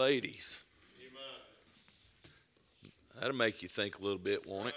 [0.00, 0.62] ladies.
[3.14, 4.74] That'll make you think a little bit, won't it?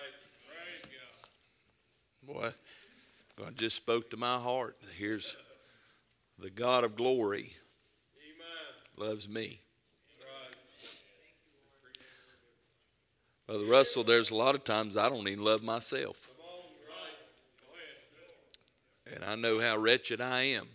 [2.27, 2.51] Boy,
[3.39, 4.75] I just spoke to my heart.
[4.97, 5.37] Here's
[6.37, 7.53] the God of glory
[8.97, 9.61] loves me.
[13.47, 16.29] Brother Russell, there's a lot of times I don't even love myself.
[19.13, 20.67] And I know how wretched I am.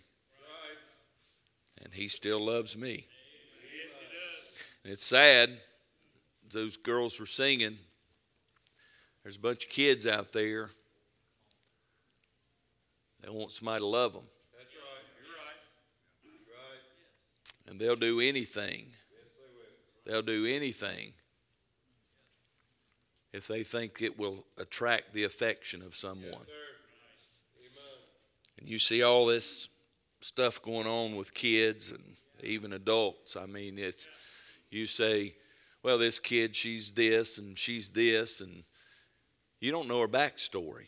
[1.83, 3.08] And he still loves me.
[4.83, 5.59] And it's sad.
[6.51, 7.77] Those girls were singing.
[9.23, 10.71] There's a bunch of kids out there
[13.21, 14.23] that want somebody to love them.
[14.57, 15.05] That's right.
[15.21, 15.59] You're right.
[16.23, 17.71] You're right.
[17.71, 18.87] And they'll do anything.
[18.87, 19.29] Yes,
[20.05, 21.13] They'll They'll do anything
[23.31, 26.31] if they think it will attract the affection of someone.
[26.31, 26.47] Yes.
[28.59, 29.69] And you see all this
[30.19, 32.03] stuff going on with kids and
[32.43, 33.37] even adults.
[33.37, 34.07] I mean, it's
[34.69, 35.35] you say,
[35.83, 38.63] well, this kid, she's this and she's this, and
[39.59, 40.87] you don't know her backstory.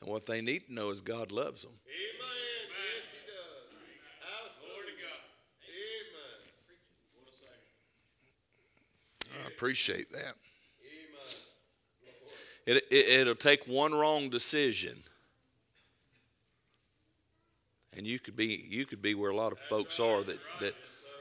[0.00, 1.72] And what they need to know is God loves them.
[9.44, 10.34] I appreciate that.
[12.66, 15.02] It, it, it'll take one wrong decision,
[17.98, 20.74] and you could be you could be where a lot of folks are that that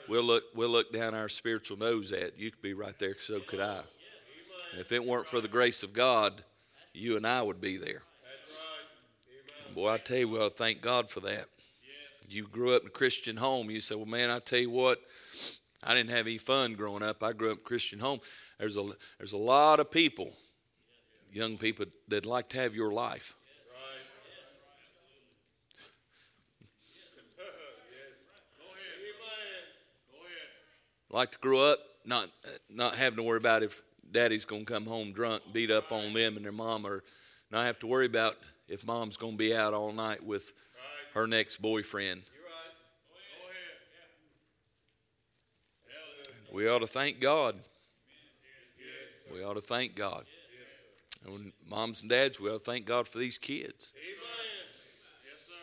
[0.08, 2.40] we'll look we'll look down our spiritual nose at.
[2.40, 3.16] You could be right there.
[3.20, 3.82] So could I.
[4.72, 6.44] And if it weren't for the grace of God,
[6.94, 8.04] you and I would be there.
[9.74, 11.46] Boy, I tell you, well, thank God for that.
[12.30, 13.70] You grew up in a Christian home.
[13.70, 15.00] You say, well, man, I tell you what,
[15.84, 17.24] I didn't have any fun growing up.
[17.24, 18.20] I grew up in a Christian home.
[18.60, 20.34] There's a there's a lot of people,
[21.32, 23.36] young people, that like to have your life.
[23.72, 24.02] Right.
[29.20, 29.64] Amen.
[30.12, 31.07] Go ahead.
[31.18, 32.30] Like to grow up not
[32.70, 36.14] not having to worry about if daddy's going to come home drunk, beat up on
[36.14, 37.04] them and their mom, or
[37.52, 38.36] not have to worry about
[38.68, 41.22] if mom's going to be out all night with Right.
[41.22, 42.22] her next boyfriend.
[46.54, 47.56] We ought to thank God.
[49.34, 50.26] We ought to thank God.
[51.24, 53.94] And when moms and dads, we ought to thank God for these kids.
[55.26, 55.56] Yes, sir.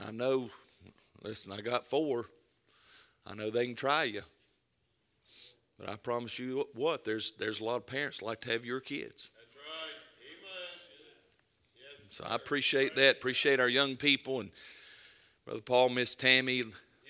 [0.00, 0.08] Amen.
[0.08, 0.50] I know,
[1.22, 2.26] listen, I got four.
[3.26, 4.22] I know they can try you.
[5.78, 8.80] But I promise you what, there's there's a lot of parents like to have your
[8.80, 9.30] kids.
[9.34, 9.94] That's right.
[10.38, 12.00] Amen.
[12.04, 12.16] Yes.
[12.16, 13.16] So I appreciate that.
[13.16, 14.50] Appreciate our young people and
[15.44, 16.64] Brother Paul, Miss Tammy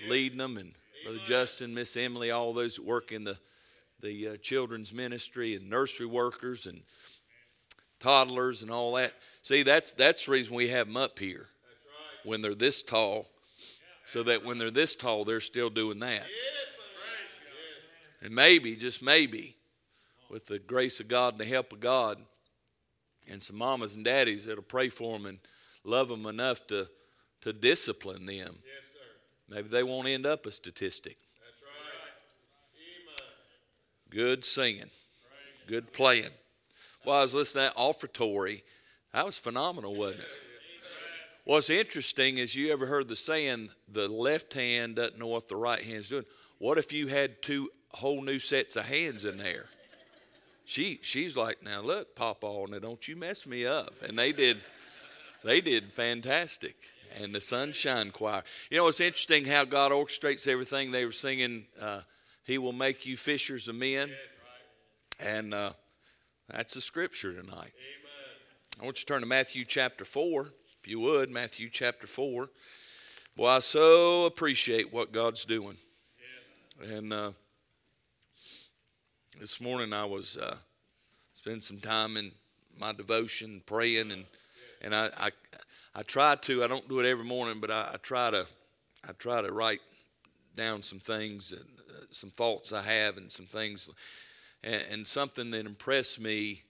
[0.09, 0.73] leading them, and
[1.05, 3.39] Brother Justin, Miss Emily, all those that work in the
[4.01, 6.83] the uh, children's ministry and nursery workers and
[8.01, 9.13] toddlers and all that.
[9.43, 12.29] See, that's that's the reason we have them up here right.
[12.29, 13.27] when they're this tall,
[14.07, 16.23] so that when they're this tall, they're still doing that.
[18.23, 19.57] And maybe, just maybe,
[20.31, 22.19] with the grace of God and the help of God,
[23.31, 25.39] and some mamas and daddies that'll pray for them and
[25.85, 26.89] love them enough to,
[27.43, 28.99] to discipline them, Yes, sir.
[29.49, 31.17] maybe they won't end up a statistic.
[31.43, 32.11] That's right.
[34.11, 34.91] Good singing,
[35.67, 36.31] good playing.
[37.05, 38.63] Well, I was listening to that offertory.
[39.13, 40.27] That was phenomenal, wasn't it?
[41.45, 45.57] What's interesting is you ever heard the saying, the left hand doesn't know what the
[45.57, 46.25] right hand's doing.
[46.59, 49.67] What if you had two whole new sets of hands in there?
[50.65, 53.93] She she's like, now look, Papa, now don't you mess me up.
[54.03, 54.63] And they did
[55.45, 56.77] they did fantastic.
[57.21, 58.43] And the Sunshine Choir.
[58.71, 60.91] You know, it's interesting how God orchestrates everything.
[60.91, 62.01] They were singing, uh,
[62.43, 64.11] He will make you fishers of men.
[65.21, 65.75] And uh,
[66.49, 67.53] that's the scripture tonight.
[67.53, 68.81] Amen.
[68.81, 70.49] I want you to turn to Matthew chapter 4,
[70.85, 71.31] if you would.
[71.31, 72.51] Matthew chapter 4.
[73.39, 75.79] Boy, I so appreciate what God's doing.
[76.83, 77.31] And uh,
[79.41, 80.57] this morning I was uh,
[81.33, 82.33] spending some time in
[82.79, 84.27] my devotion, praying, and
[84.83, 85.31] and I, I
[85.95, 86.63] I try to.
[86.63, 88.47] I don't do it every morning, but I, I try to
[89.09, 89.81] I try to write
[90.55, 93.89] down some things and uh, some thoughts I have and some things,
[94.63, 96.63] and, and something that impressed me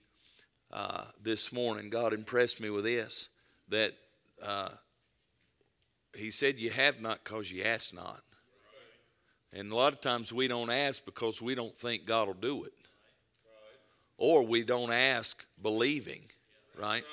[0.71, 1.89] uh, this morning.
[1.89, 3.27] God impressed me with this
[3.67, 3.93] that
[4.41, 4.69] uh,
[6.15, 8.21] He said, "You have not because you ask not."
[9.53, 12.63] And a lot of times we don't ask because we don't think God will do
[12.65, 12.73] it,
[14.17, 16.23] or we don't ask believing,
[16.77, 17.05] right?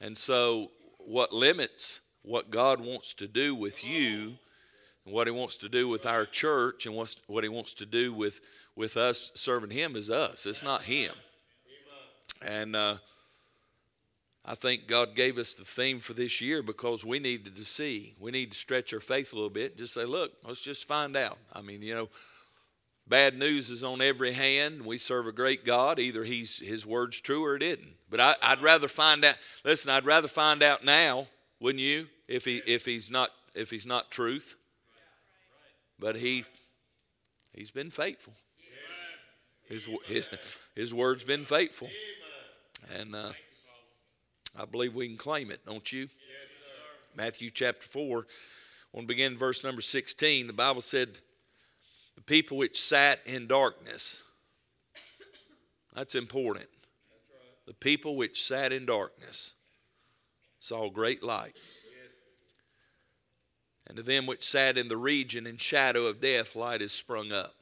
[0.00, 4.38] And so, what limits what God wants to do with you,
[5.04, 8.12] and what He wants to do with our church, and what He wants to do
[8.12, 8.40] with,
[8.76, 10.44] with us serving Him is us.
[10.44, 11.12] It's not Him.
[12.42, 12.96] And uh,
[14.50, 18.14] I think God gave us the theme for this year because we needed to see.
[18.18, 19.76] We need to stretch our faith a little bit.
[19.76, 21.36] Just say, look, let's just find out.
[21.52, 22.08] I mean, you know,
[23.06, 24.86] bad news is on every hand.
[24.86, 25.98] We serve a great God.
[25.98, 27.92] Either he's his word's true or it isn't.
[28.08, 29.34] But I, I'd rather find out.
[29.66, 31.26] Listen, I'd rather find out now,
[31.60, 32.06] wouldn't you?
[32.26, 34.56] If he if he's not if he's not truth.
[35.98, 36.46] But he
[37.52, 38.32] he's been faithful.
[39.68, 40.26] His his
[40.74, 41.90] his word's been faithful.
[42.98, 43.32] And uh,
[44.56, 46.02] I believe we can claim it, don't you?
[46.02, 46.08] Yes,
[47.14, 50.46] Matthew chapter 4, I want to begin verse number 16.
[50.46, 51.18] The Bible said,
[52.14, 54.22] The people which sat in darkness.
[55.94, 56.68] That's important.
[56.70, 57.66] That's right.
[57.66, 59.54] The people which sat in darkness
[60.60, 61.56] saw great light.
[63.88, 67.32] And to them which sat in the region and shadow of death, light is sprung
[67.32, 67.54] up.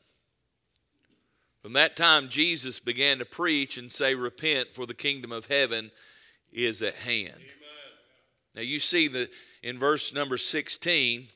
[1.63, 5.91] From that time, Jesus began to preach and say, Repent, for the kingdom of heaven
[6.57, 7.35] is at hand.
[7.35, 7.45] Amen.
[8.57, 9.31] Now, you see that
[9.63, 11.27] in verse number 16,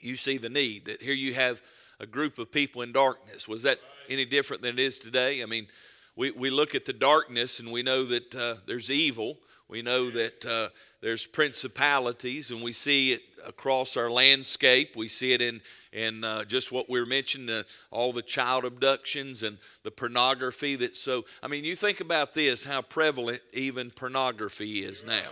[0.00, 1.62] you see the need that here you have
[2.00, 3.46] a group of people in darkness.
[3.46, 5.42] Was that any different than it is today?
[5.42, 5.68] I mean,
[6.16, 9.38] we, we look at the darkness and we know that uh, there's evil.
[9.72, 10.68] We know that uh,
[11.00, 14.96] there's principalities, and we see it across our landscape.
[14.96, 15.62] We see it in,
[15.94, 20.76] in uh, just what we were mentioning, uh, all the child abductions and the pornography
[20.76, 21.24] that's so.
[21.42, 25.30] I mean, you think about this, how prevalent even pornography is now.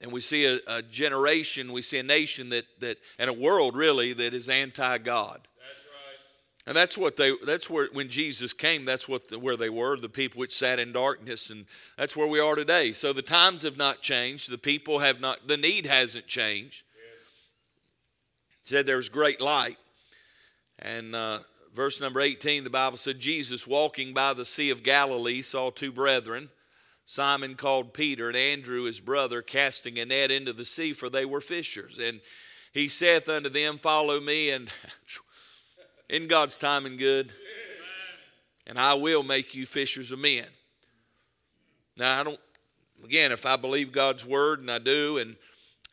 [0.00, 3.76] And we see a, a, generation, we see a nation that, that, and a world
[3.76, 5.46] really, that is anti God.
[6.66, 9.96] And that's what they that's where when Jesus came that's what the, where they were
[9.96, 11.64] the people which sat in darkness and
[11.96, 12.92] that's where we are today.
[12.92, 16.82] So the times have not changed, the people have not the need hasn't changed.
[18.64, 19.78] said there's great light.
[20.78, 21.40] And uh,
[21.74, 25.92] verse number 18 the Bible said Jesus walking by the sea of Galilee saw two
[25.92, 26.50] brethren
[27.06, 31.24] Simon called Peter and Andrew his brother casting a net into the sea for they
[31.24, 32.20] were fishers and
[32.72, 34.70] he saith unto them follow me and
[36.10, 37.30] In God's time and good?
[38.66, 40.46] And I will make you fishers of men.
[41.96, 42.40] Now, I don't,
[43.04, 45.36] again, if I believe God's word, and I do, and,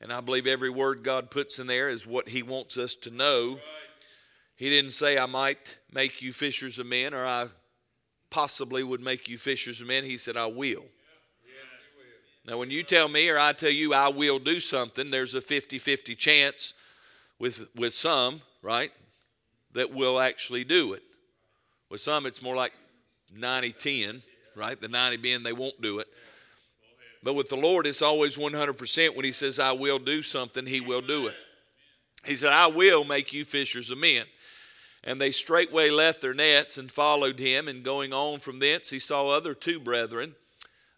[0.02, 3.12] and I believe every word God puts in there is what He wants us to
[3.12, 3.60] know,
[4.56, 7.48] He didn't say, I might make you fishers of men, or I
[8.32, 10.04] possibly would make you fishers of men.
[10.04, 10.86] He said, I will.
[12.48, 15.42] Now, when you tell me or I tell you I will do something, there's a
[15.42, 16.74] 50 50 chance
[17.38, 18.92] with, with some, right?
[19.74, 21.04] That will actually do it.
[21.90, 22.74] With some, it's more like
[23.36, 24.22] 90 10,
[24.56, 24.80] right?
[24.80, 26.08] The 90 being they won't do it.
[27.24, 29.16] But with the Lord, it's always 100%.
[29.16, 31.36] When He says, I will do something, He will do it.
[32.26, 34.26] He said, I will make you fishers of men.
[35.04, 37.68] And they straightway left their nets and followed him.
[37.68, 40.36] And going on from thence, he saw other two brethren,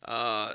[0.03, 0.53] uh,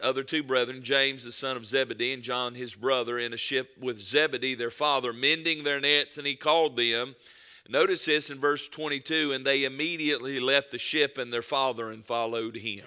[0.00, 3.70] other two brethren, James the son of Zebedee and John his brother, in a ship
[3.80, 6.18] with Zebedee their father, mending their nets.
[6.18, 7.16] And he called them.
[7.68, 12.04] Notice this in verse 22 and they immediately left the ship and their father and
[12.04, 12.84] followed him.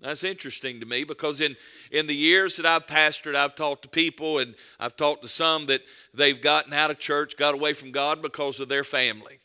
[0.00, 1.56] That's interesting to me because in,
[1.90, 5.66] in the years that I've pastored, I've talked to people and I've talked to some
[5.66, 5.82] that
[6.14, 9.40] they've gotten out of church, got away from God because of their family.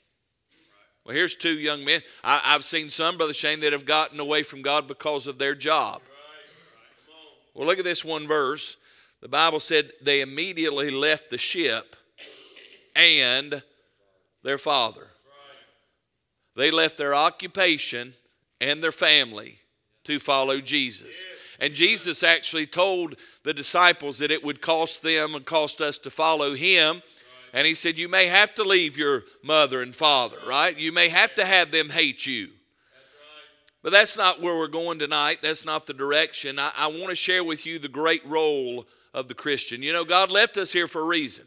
[1.04, 2.02] Well, here's two young men.
[2.24, 5.56] I, have seen some, Brother Shane, that have gotten away from God because of their
[5.56, 6.02] job.
[7.54, 8.78] Well, look at this one verse.
[9.22, 11.96] The Bible said they immediately left the ship
[12.96, 13.64] and
[14.44, 15.08] their father.
[16.56, 18.14] They left their occupation
[18.62, 19.60] and their family
[20.04, 21.26] to follow Jesus.
[21.60, 26.12] And Jesus actually told the disciples that it would cost them and cost us to
[26.12, 27.02] follow him.
[27.54, 30.78] And he said, You may have to leave your mother and father, right?
[30.78, 32.50] You may have to have them hate you.
[33.82, 35.40] But that's not where we're going tonight.
[35.42, 36.58] That's not the direction.
[36.58, 39.84] I, I want to share with you the great role of the Christian.
[39.84, 41.46] You know, God left us here for a reason.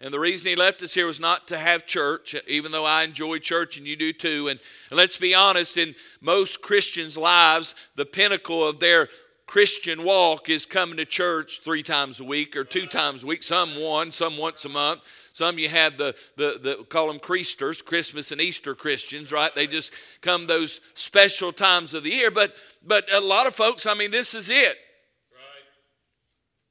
[0.00, 3.02] And the reason he left us here was not to have church, even though I
[3.02, 4.46] enjoy church and you do too.
[4.48, 4.60] And,
[4.92, 9.08] let's be honest, in most Christians' lives, the pinnacle of their
[9.46, 13.42] Christian walk is coming to church three times a week or two times a week.
[13.42, 15.00] Some one, some once a month.
[15.32, 19.54] Some you have the, the, the call them Christers, Christmas and Easter Christians, right?
[19.54, 22.30] They just come those special times of the year.
[22.30, 24.76] But but a lot of folks, I mean, this is it.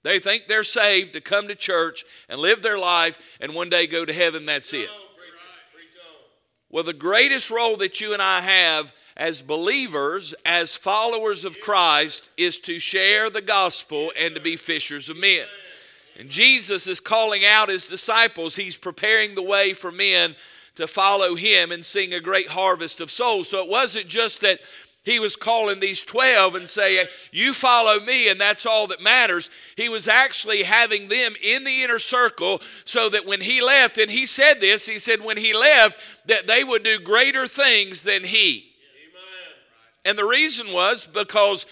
[0.07, 3.87] They think they're saved to come to church and live their life and one day
[3.87, 4.45] go to heaven.
[4.45, 4.87] That's it.
[6.69, 12.31] Well, the greatest role that you and I have as believers, as followers of Christ,
[12.37, 15.45] is to share the gospel and to be fishers of men.
[16.17, 18.55] And Jesus is calling out his disciples.
[18.55, 20.37] He's preparing the way for men
[20.75, 23.49] to follow him and seeing a great harvest of souls.
[23.49, 24.61] So it wasn't just that
[25.07, 29.49] he was calling these 12 and saying, You follow me, and that's all that matters.
[29.77, 34.11] He was actually having them in the inner circle so that when he left, and
[34.11, 35.97] he said this, he said, When he left,
[36.27, 38.69] that they would do greater things than he.
[40.03, 41.65] And the reason was because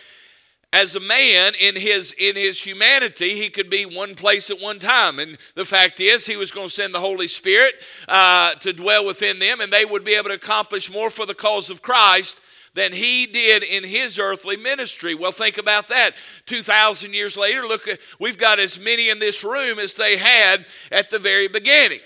[0.72, 4.78] as a man in his in his humanity he could be one place at one
[4.78, 7.74] time and the fact is he was going to send the holy spirit
[8.10, 11.34] uh, to dwell within them and they would be able to accomplish more for the
[11.34, 12.42] cause of christ
[12.76, 15.16] than he did in his earthly ministry.
[15.16, 16.12] Well think about that.
[16.46, 20.66] 2000 years later look at we've got as many in this room as they had
[20.92, 22.02] at the very beginning.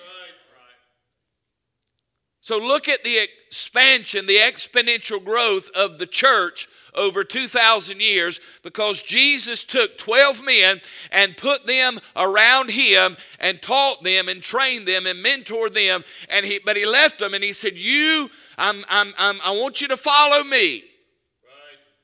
[2.41, 9.01] So look at the expansion the exponential growth of the church over 2,000 years because
[9.01, 10.81] Jesus took 12 men
[11.11, 16.03] and put them around him and taught them and trained them and mentored them.
[16.29, 19.81] And he, but he left them and he said, You, I'm, I'm, I'm, i want
[19.81, 20.83] you to follow me right.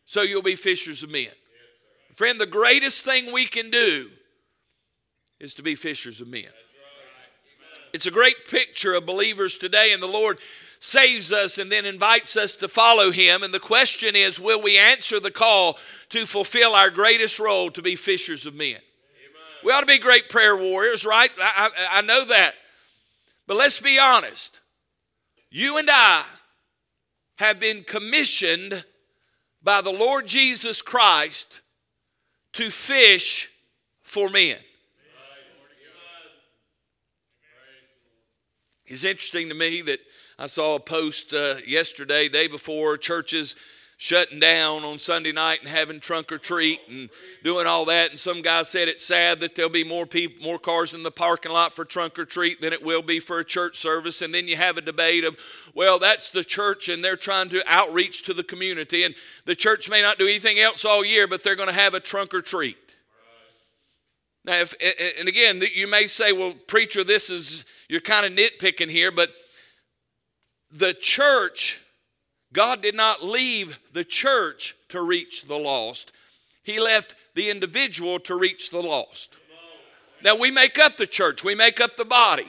[0.05, 1.23] so you'll be fishers of men.
[1.23, 1.33] Yes,
[2.15, 4.09] Friend, the greatest thing we can do
[5.39, 6.45] is to be fishers of men.
[7.95, 10.39] It's a great picture of believers today, and the Lord
[10.85, 13.43] saves us and then invites us to follow him.
[13.43, 15.77] And the question is will we answer the call
[16.09, 18.67] to fulfill our greatest role to be fishers of men?
[18.67, 18.81] Amen.
[19.63, 21.31] We ought to be great prayer warriors, right?
[21.41, 22.53] I, I, I know that.
[23.47, 24.59] But let's be honest.
[25.49, 26.23] You and I
[27.37, 28.85] have been commissioned
[29.63, 31.61] by the Lord Jesus Christ
[32.53, 33.49] to fish
[34.03, 34.57] for men.
[38.87, 39.99] It's interesting to me that
[40.37, 43.55] I saw a post uh, yesterday, day before, churches
[43.95, 47.09] shutting down on Sunday night and having trunk or treat and
[47.45, 48.09] doing all that.
[48.09, 51.11] And some guy said it's sad that there'll be more people, more cars in the
[51.11, 54.21] parking lot for trunk or treat than it will be for a church service.
[54.21, 55.37] And then you have a debate of,
[55.73, 59.03] well, that's the church and they're trying to outreach to the community.
[59.03, 59.15] And
[59.45, 62.01] the church may not do anything else all year, but they're going to have a
[62.01, 62.75] trunk or treat.
[64.43, 64.73] Now, if,
[65.17, 69.33] and again, you may say, well, preacher, this is, you're kind of nitpicking here, but
[70.77, 71.82] the church,
[72.53, 76.12] God did not leave the church to reach the lost,
[76.63, 79.38] He left the individual to reach the lost.
[80.24, 82.48] Now, we make up the church, we make up the body.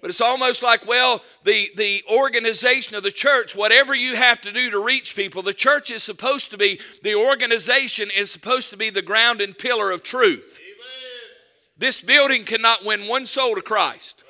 [0.00, 4.50] But it's almost like, well, the, the organization of the church, whatever you have to
[4.50, 8.76] do to reach people, the church is supposed to be, the organization is supposed to
[8.76, 10.58] be the ground and pillar of truth.
[11.78, 14.24] This building cannot win one soul to Christ.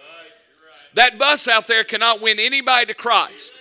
[0.94, 3.52] That bus out there cannot win anybody to Christ.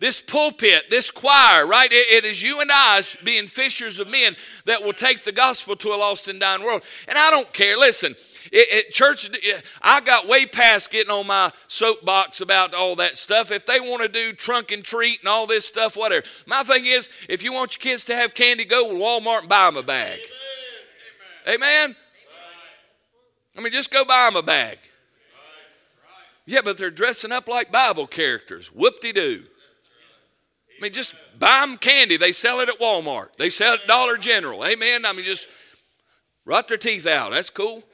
[0.00, 1.92] This pulpit, this choir, right?
[1.92, 5.76] it, it is you and I being fishers of men that will take the gospel
[5.76, 6.82] to a lost and dying world.
[7.06, 7.76] And I don't care.
[7.76, 8.16] Listen,
[8.50, 13.16] it, it, church, it, I got way past getting on my soapbox about all that
[13.16, 13.52] stuff.
[13.52, 16.26] If they want to do trunk and treat and all this stuff, whatever.
[16.46, 19.48] My thing is, if you want your kids to have candy, go to Walmart and
[19.48, 20.18] buy them a bag.
[21.46, 21.54] Amen.
[21.54, 21.96] Amen.
[23.56, 24.78] I mean, just go buy them a bag.
[26.46, 28.68] Yeah, but they're dressing up like Bible characters.
[28.68, 29.44] Whoop de doo.
[30.78, 32.16] I mean, just buy them candy.
[32.16, 33.36] They sell it at Walmart.
[33.38, 34.64] They sell it at Dollar General.
[34.64, 35.06] Amen.
[35.06, 35.48] I mean, just
[36.44, 37.30] rot their teeth out.
[37.30, 37.84] That's cool.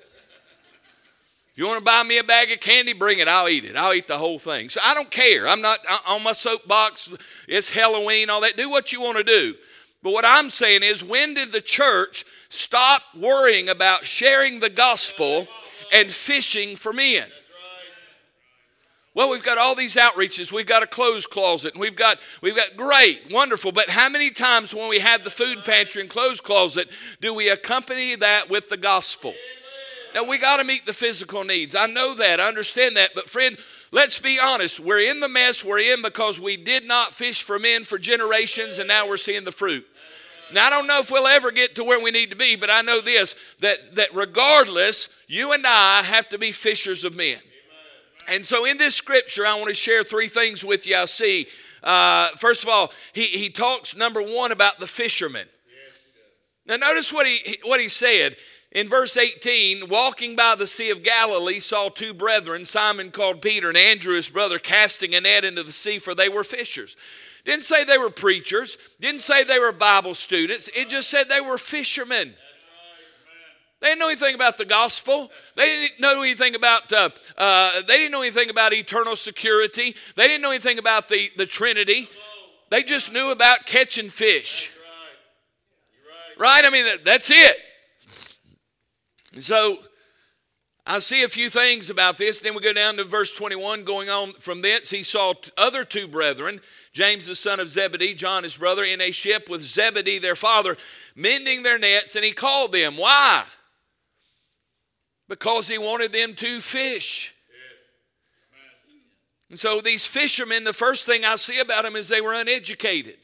[1.53, 3.29] If you want to buy me a bag of candy, bring it.
[3.29, 3.77] I'll eat it.
[3.77, 4.71] I'll eat the whole thing.
[4.71, 5.47] So I don't care.
[5.47, 7.11] I'm not uh, on my soapbox.
[7.47, 8.57] It's Halloween, all that.
[8.57, 9.55] Do what you want to do.
[10.03, 15.49] But what I'm saying is, when did the church stop worrying about sharing the gospel
[15.93, 17.27] and fishing for men?
[19.19, 20.53] Well, we've got all these outreaches.
[20.53, 23.73] We've got a clothes closet, and we've got we've got great, wonderful.
[23.73, 26.89] But how many times when we have the food pantry and clothes closet
[27.21, 29.35] do we accompany that with the gospel?
[30.15, 31.75] Now we got to meet the physical needs.
[31.75, 32.39] I know that.
[32.39, 33.11] I understand that.
[33.13, 33.59] But friend,
[33.91, 34.79] let's be honest.
[34.79, 38.79] We're in the mess we're in because we did not fish for men for generations,
[38.79, 39.85] and now we're seeing the fruit.
[40.53, 42.71] Now I don't know if we'll ever get to where we need to be, but
[42.71, 47.39] I know this that that regardless, you and I have to be fishers of men.
[48.29, 50.97] And so in this scripture, I want to share three things with you.
[50.97, 51.49] I see.
[51.83, 55.47] Uh, first of all, he, he talks, number one, about the fishermen.
[56.67, 58.37] now, notice what he, what he said.
[58.71, 63.69] In verse 18, walking by the Sea of Galilee, saw two brethren, Simon called Peter
[63.69, 66.95] and Andrew his brother, casting a net into the sea, for they were fishers.
[67.47, 71.41] Didn't say they were preachers, didn't say they were Bible students, it just said they
[71.41, 72.35] were fishermen.
[73.81, 75.31] They didn't know anything about the gospel.
[75.55, 76.93] They didn't know anything about.
[76.93, 79.95] Uh, uh, they didn't know anything about eternal security.
[80.17, 82.09] They didn't know anything about the, the Trinity.
[82.71, 84.73] They just knew about catching fish.
[86.39, 86.65] Right?
[86.65, 87.57] I mean, that's it.
[89.41, 89.79] So,
[90.87, 92.41] I see a few things about this.
[92.41, 93.85] Then we go down to verse 21.
[93.85, 96.61] Going on from thence, he saw other two brethren,
[96.93, 100.77] James the son of Zebedee, John his brother, in a ship with Zebedee their father,
[101.15, 102.97] mending their nets, and he called them.
[102.97, 103.45] Why?
[105.29, 107.35] Because he wanted them to fish.
[109.51, 113.17] And so these fishermen, the first thing I see about them is they were uneducated.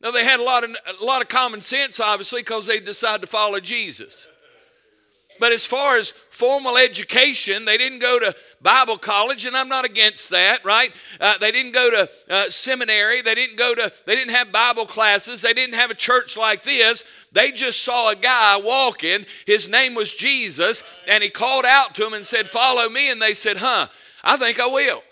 [0.00, 0.70] Now they had a lot of
[1.00, 4.28] a lot of common sense, obviously, because they decided to follow Jesus.
[5.38, 9.86] But as far as formal education, they didn't go to Bible college, and I'm not
[9.86, 10.92] against that, right?
[11.18, 13.22] Uh, they didn't go to uh, seminary.
[13.22, 13.92] They didn't go to.
[14.04, 15.40] They didn't have Bible classes.
[15.40, 17.04] They didn't have a church like this.
[17.32, 19.24] They just saw a guy walking.
[19.46, 23.20] His name was Jesus, and he called out to him and said, "Follow me." And
[23.20, 23.88] they said, "Huh?
[24.22, 25.02] I think I will."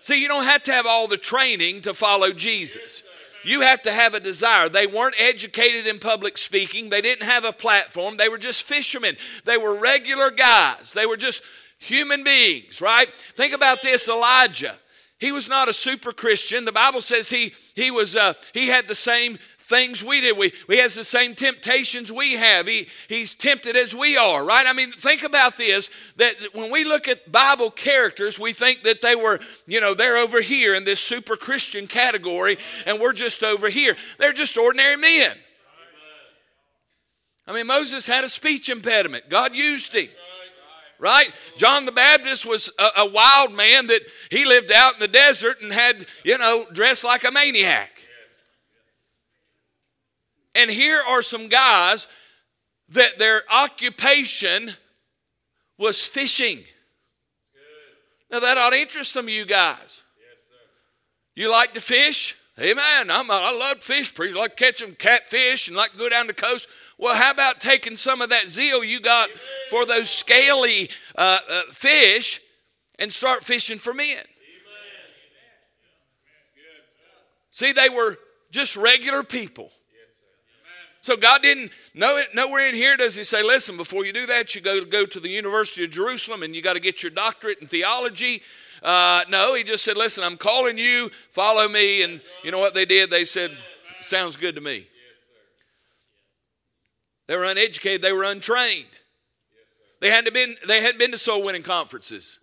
[0.00, 3.04] See, you don't have to have all the training to follow Jesus.
[3.44, 4.68] You have to have a desire.
[4.68, 8.16] They weren't educated in public speaking, they didn't have a platform.
[8.16, 11.42] They were just fishermen, they were regular guys, they were just
[11.82, 13.08] human beings, right?
[13.36, 14.76] Think about this Elijah.
[15.18, 16.64] He was not a super Christian.
[16.64, 20.36] The Bible says he, he, was, uh, he had the same things we did.
[20.36, 22.66] We, he has the same temptations we have.
[22.66, 24.66] He, he's tempted as we are, right?
[24.66, 29.00] I mean, think about this that when we look at Bible characters, we think that
[29.00, 33.42] they were, you know, they're over here in this super Christian category, and we're just
[33.44, 33.96] over here.
[34.18, 35.36] They're just ordinary men.
[37.46, 40.08] I mean, Moses had a speech impediment, God used him
[41.02, 41.30] right?
[41.58, 45.60] John the Baptist was a, a, wild man that he lived out in the desert
[45.60, 47.90] and had, you know, dressed like a maniac.
[50.54, 52.06] And here are some guys
[52.90, 54.70] that their occupation
[55.76, 56.60] was fishing.
[58.30, 60.02] Now that ought to interest some of you guys.
[61.34, 62.36] You like to fish?
[62.60, 63.10] Amen.
[63.10, 64.14] I'm, I love fish.
[64.14, 66.68] Pretty like catching catfish and like go down the coast.
[67.02, 69.28] Well, how about taking some of that zeal you got
[69.70, 72.40] for those scaly uh, uh, fish
[72.96, 74.18] and start fishing for men?
[77.50, 78.16] See, they were
[78.52, 79.72] just regular people.
[81.00, 84.54] So God didn't know nowhere in here does He say, listen, before you do that,
[84.54, 87.10] you go to go to the University of Jerusalem and you got to get your
[87.10, 88.42] doctorate in theology.
[88.80, 92.04] Uh, no, He just said, listen, I'm calling you, follow me.
[92.04, 93.10] And you know what they did?
[93.10, 93.50] They said,
[94.02, 94.86] sounds good to me.
[97.26, 98.02] They were uneducated.
[98.02, 98.86] They were untrained.
[100.00, 100.56] They hadn't been.
[100.66, 102.38] They hadn't been to soul winning conferences.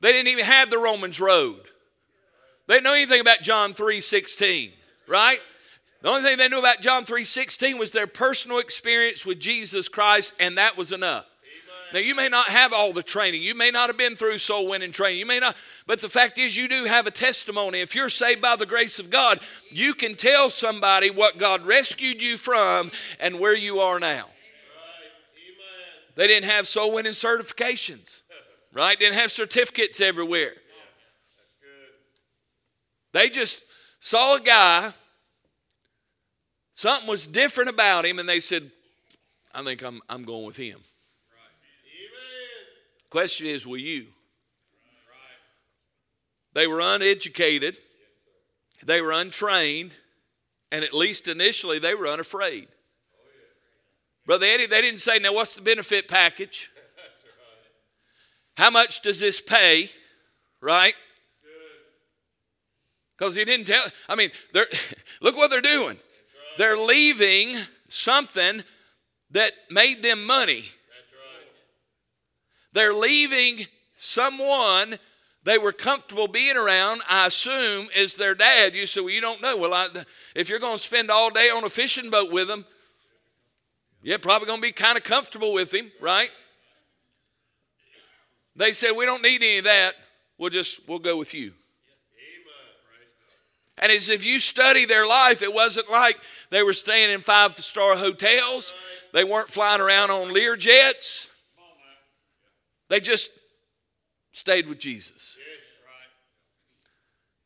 [0.00, 1.60] They didn't even have the Romans Road.
[2.66, 4.72] They didn't know anything about John three sixteen.
[5.06, 5.40] Right?
[6.02, 10.32] The only thing they knew about John 3:16 was their personal experience with Jesus Christ,
[10.38, 11.26] and that was enough.
[11.92, 13.42] Now you may not have all the training.
[13.42, 15.18] You may not have been through soul winning training.
[15.18, 17.80] You may not, but the fact is you do have a testimony.
[17.80, 22.22] If you're saved by the grace of God, you can tell somebody what God rescued
[22.22, 24.26] you from and where you are now.
[26.16, 28.22] They didn't have soul winning certifications,
[28.72, 28.98] right?
[28.98, 30.54] Didn't have certificates everywhere.
[33.12, 33.62] They just
[34.00, 34.92] saw a guy
[36.78, 38.70] Something was different about him, and they said,
[39.52, 40.78] I think I'm, I'm going with him.
[43.10, 44.06] Question is, will you?
[46.54, 47.76] They were uneducated,
[48.84, 49.94] they were untrained,
[50.72, 52.68] and at least initially they were unafraid.
[54.26, 56.70] Brother Eddie, they didn't say, now what's the benefit package?
[58.56, 59.88] How much does this pay?
[60.60, 60.94] Right?
[63.16, 63.84] Because he didn't tell.
[64.08, 64.30] I mean,
[65.22, 65.96] look what they're doing.
[66.58, 67.56] They're leaving
[67.88, 68.62] something
[69.30, 70.64] that made them money.
[72.78, 75.00] They're leaving someone
[75.42, 78.76] they were comfortable being around, I assume, is their dad.
[78.76, 79.58] You say, well, you don't know.
[79.58, 79.88] Well, I,
[80.36, 82.64] if you're going to spend all day on a fishing boat with him,
[84.00, 86.30] you're probably going to be kind of comfortable with him, right?
[88.54, 89.94] They said, we don't need any of that.
[90.38, 91.54] We'll just, we'll go with you.
[93.78, 96.16] And as if you study their life, it wasn't like
[96.50, 98.72] they were staying in five star hotels,
[99.12, 101.28] they weren't flying around on Lear jets.
[102.88, 103.30] They just
[104.32, 105.36] stayed with Jesus.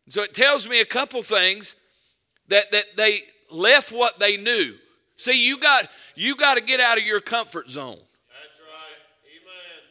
[0.09, 1.75] So it tells me a couple things
[2.49, 4.75] that, that they left what they knew.
[5.17, 7.91] See, you got you got to get out of your comfort zone.
[7.91, 8.99] That's right.
[9.31, 9.83] Amen.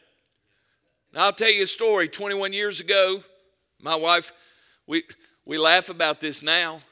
[1.14, 2.08] Now I'll tell you a story.
[2.08, 3.24] 21 years ago,
[3.80, 4.32] my wife,
[4.86, 5.04] we
[5.44, 6.82] we laugh about this now.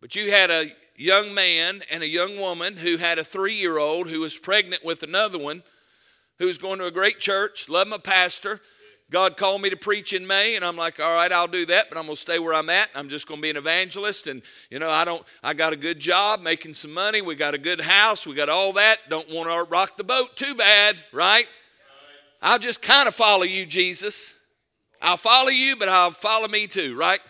[0.00, 3.78] But you had a young man and a young woman who had a three year
[3.78, 5.62] old who was pregnant with another one
[6.40, 8.60] who was going to a great church, loved my pastor.
[9.10, 11.90] God called me to preach in May, and I'm like, all right, I'll do that,
[11.90, 12.88] but I'm going to stay where I'm at.
[12.94, 14.26] I'm just going to be an evangelist.
[14.26, 17.20] And, you know, I don't, I got a good job making some money.
[17.20, 18.26] We got a good house.
[18.26, 18.98] We got all that.
[19.10, 21.46] Don't want to rock the boat too bad, right?
[22.40, 24.34] I'll just kind of follow you, Jesus.
[25.02, 27.20] I'll follow you, but I'll follow me too, right?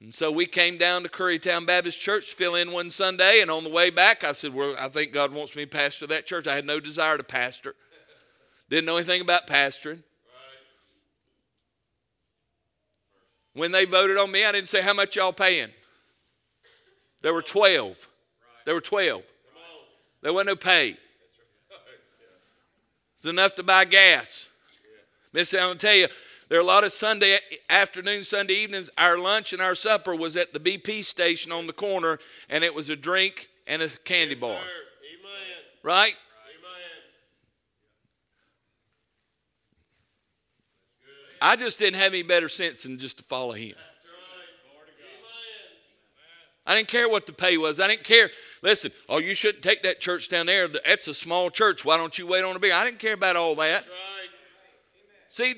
[0.00, 3.64] And so we came down to Currytown Baptist Church fill in one Sunday, and on
[3.64, 6.46] the way back, I said, Well, I think God wants me to pastor that church.
[6.46, 7.74] I had no desire to pastor,
[8.68, 10.02] didn't know anything about pastoring.
[13.54, 15.70] When they voted on me, I didn't say, How much y'all paying?
[17.22, 18.08] There were 12.
[18.66, 19.22] There were 12.
[20.22, 20.96] There wasn't no pay.
[23.16, 24.48] It's enough to buy gas.
[25.32, 26.08] Miss, I'm going to tell you,
[26.48, 28.90] there are a lot of Sunday afternoon, Sunday evenings.
[28.96, 32.74] Our lunch and our supper was at the BP station on the corner, and it
[32.74, 34.60] was a drink and a candy Yes, bar.
[35.82, 36.14] Right?
[41.04, 41.25] Amen.
[41.40, 43.68] I just didn't have any better sense than just to follow him.
[43.68, 44.72] That's right.
[44.72, 46.72] Glory to God.
[46.72, 47.80] I didn't care what the pay was.
[47.80, 48.30] I didn't care.
[48.62, 50.68] Listen, oh, you shouldn't take that church down there.
[50.68, 51.84] That's a small church.
[51.84, 52.74] Why don't you wait on a bigger?
[52.74, 53.84] I didn't care about all that.
[53.84, 54.28] That's right.
[55.30, 55.54] See,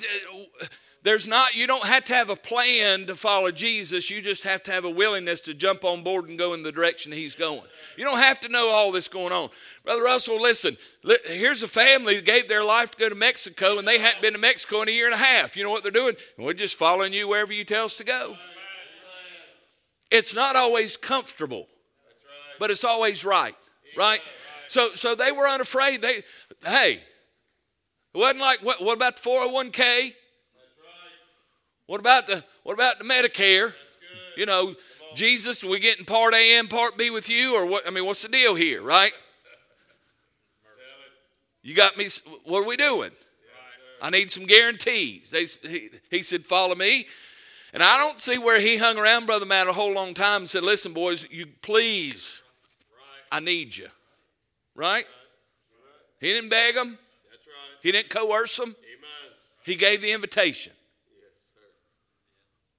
[1.04, 4.11] there's not, you don't have to have a plan to follow Jesus.
[4.11, 6.72] You just have to have a willingness to jump on board and go in the
[6.72, 7.62] direction he's going.
[7.96, 9.50] You don't have to know all this going on.
[9.84, 10.76] Brother Russell, listen,
[11.26, 14.32] here's a family that gave their life to go to Mexico, and they hadn't been
[14.32, 15.56] to Mexico in a year and a half.
[15.56, 16.14] You know what they're doing?
[16.37, 18.37] We're just following you wherever you tell us to go.
[20.11, 21.68] It's not always comfortable,
[22.58, 23.54] but it's always right,
[23.96, 24.20] right?
[24.68, 26.02] So, so they were unafraid.
[26.02, 26.22] They,
[26.64, 27.02] hey,
[28.14, 30.14] it wasn't like what, what about the 401k?
[31.88, 33.72] What about the what about the Medicare?
[34.37, 34.77] You know,
[35.16, 37.88] Jesus, we getting part A and part B with you, or what?
[37.88, 39.12] I mean, what's the deal here, right?
[41.62, 42.09] You got me.
[42.44, 43.11] What are we doing?
[44.01, 45.31] I need some guarantees.
[45.31, 47.07] They, he, he said, "Follow me,"
[47.72, 50.51] and I don't see where he hung around Brother Matt a whole long time and
[50.51, 52.42] said, "Listen, boys, you please,
[53.33, 53.88] I need you."
[54.74, 55.07] Right?
[56.20, 56.98] He didn't beg them.
[57.31, 57.83] That's right.
[57.83, 58.77] He didn't coerce them.
[59.64, 60.72] He gave the invitation.
[61.14, 61.61] Yes, sir.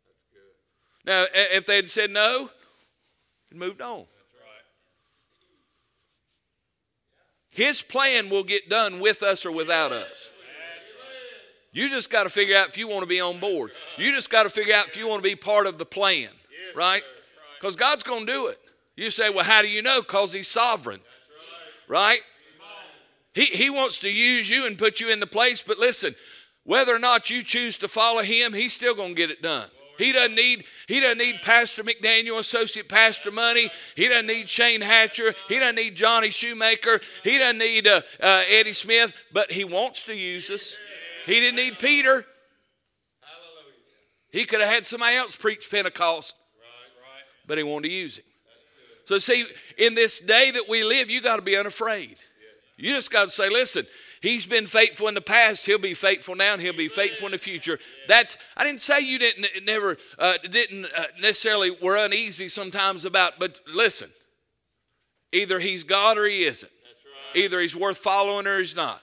[0.08, 0.99] That's good.
[1.10, 2.52] Now, if they had said no,
[3.50, 4.06] it moved on.
[7.50, 10.32] His plan will get done with us or without us.
[11.72, 13.72] You just got to figure out if you want to be on board.
[13.98, 16.30] You just got to figure out if you want to be part of the plan,
[16.76, 17.02] right?
[17.60, 18.60] Because God's going to do it.
[18.96, 20.04] You say, well, how do you know?
[20.04, 21.00] Because He's sovereign,
[21.88, 22.22] right?
[23.34, 26.14] He, he wants to use you and put you in the place, but listen,
[26.66, 29.70] whether or not you choose to follow Him, He's still going to get it done.
[30.00, 33.70] He doesn't need he doesn't need Pastor McDaniel, associate pastor money.
[33.96, 35.36] He doesn't need Shane Hatcher.
[35.48, 37.02] He doesn't need Johnny Shoemaker.
[37.24, 39.14] He doesn't need uh, uh, Eddie Smith.
[39.32, 40.80] But he wants to use us.
[41.26, 42.26] He didn't need Peter.
[44.32, 46.36] He could have had somebody else preach Pentecost,
[47.46, 48.26] but he wanted to use him.
[49.06, 49.46] So see,
[49.78, 52.16] in this day that we live, you got to be unafraid.
[52.78, 53.86] You just got to say, listen,
[54.22, 55.66] he's been faithful in the past.
[55.66, 57.80] He'll be faithful now, and he'll be faithful in the future.
[58.08, 58.38] That's.
[58.56, 63.60] I didn't say you didn't never uh, didn't uh, necessarily were uneasy sometimes about, but
[63.68, 64.10] listen,
[65.32, 66.72] either he's God or he isn't.
[67.34, 67.44] Right.
[67.44, 69.02] Either he's worth following or he's not.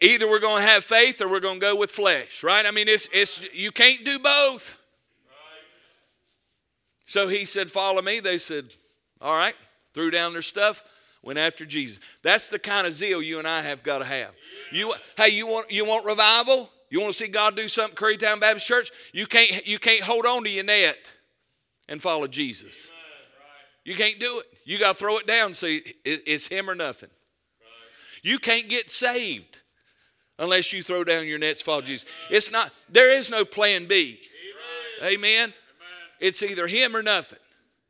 [0.00, 2.64] Either we're going to have faith or we're going to go with flesh, right?
[2.64, 4.80] I mean, it's it's you can't do both.
[7.04, 8.66] So he said, "Follow me." They said,
[9.20, 9.54] "All right."
[9.96, 10.84] Threw down their stuff,
[11.22, 12.00] went after Jesus.
[12.22, 14.30] That's the kind of zeal you and I have got to have.
[14.72, 16.70] You, hey, you want you want revival?
[16.88, 18.90] You want to see God do something, Currytown Baptist Church?
[19.12, 21.12] You can't you can't hold on to your net
[21.88, 22.90] and follow Jesus.
[23.84, 24.46] You can't do it.
[24.64, 25.54] You got to throw it down.
[25.54, 27.10] See, it- it's him or nothing.
[28.22, 29.60] You can't get saved
[30.38, 32.04] unless you throw down your nets, follow Jesus.
[32.30, 32.72] It's not.
[32.88, 34.20] There is no plan B.
[35.04, 35.54] Amen.
[36.18, 37.38] It's either him or nothing.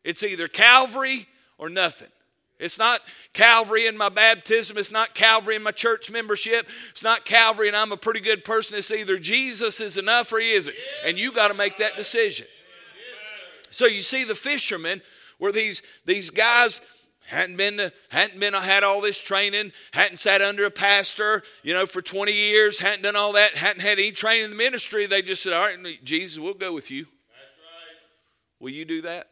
[0.04, 1.26] It's either Calvary
[1.58, 2.08] or nothing.
[2.58, 3.02] It's not
[3.34, 4.78] Calvary in my baptism.
[4.78, 6.66] It's not Calvary in my church membership.
[6.90, 8.78] It's not Calvary and I'm a pretty good person.
[8.78, 10.74] It's either Jesus is enough or he isn't.
[11.04, 12.46] And you got to make that decision.
[13.70, 15.02] So you see, the fishermen
[15.38, 16.80] were these, these guys
[17.26, 21.74] hadn't been to, hadn't been had all this training, hadn't sat under a pastor, you
[21.74, 25.06] know, for 20 years, hadn't done all that, hadn't had any training in the ministry.
[25.06, 27.04] They just said, "All right, Jesus, we'll go with you.
[27.04, 28.60] That's right.
[28.60, 29.28] Will you do that?"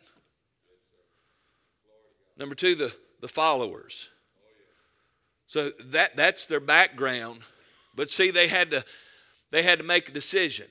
[2.37, 2.93] Number two, the
[3.25, 4.11] the followers.
[5.47, 7.41] So that, that's their background.
[7.97, 8.85] But see, they had to,
[9.51, 10.67] they had to make a decision.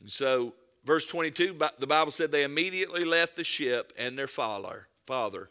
[0.00, 4.86] And so, verse 22, the Bible said they immediately left the ship and their father,
[5.04, 5.48] father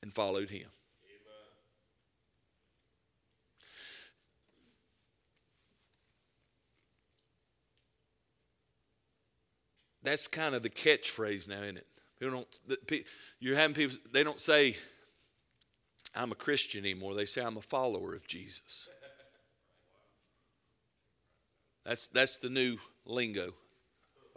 [0.00, 0.68] and followed him.
[10.04, 11.86] That's kind of the catchphrase now, isn't it?
[12.18, 13.04] People don't.
[13.38, 13.96] You're having people.
[14.12, 14.76] They don't say,
[16.14, 17.14] "I'm a Christian" anymore.
[17.14, 18.88] They say, "I'm a follower of Jesus."
[21.84, 23.54] That's that's the new lingo.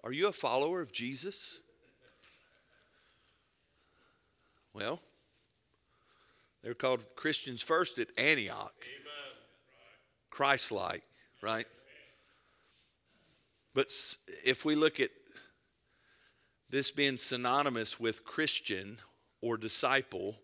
[0.04, 1.62] Are you a follower of Jesus?
[4.74, 5.02] Well,
[6.63, 8.86] they're called Christians first at Antioch.
[10.30, 11.04] Christ like,
[11.41, 11.67] right?
[13.74, 13.91] But
[14.44, 15.10] if we look at
[16.71, 18.97] this being synonymous with Christian
[19.41, 20.38] or disciple,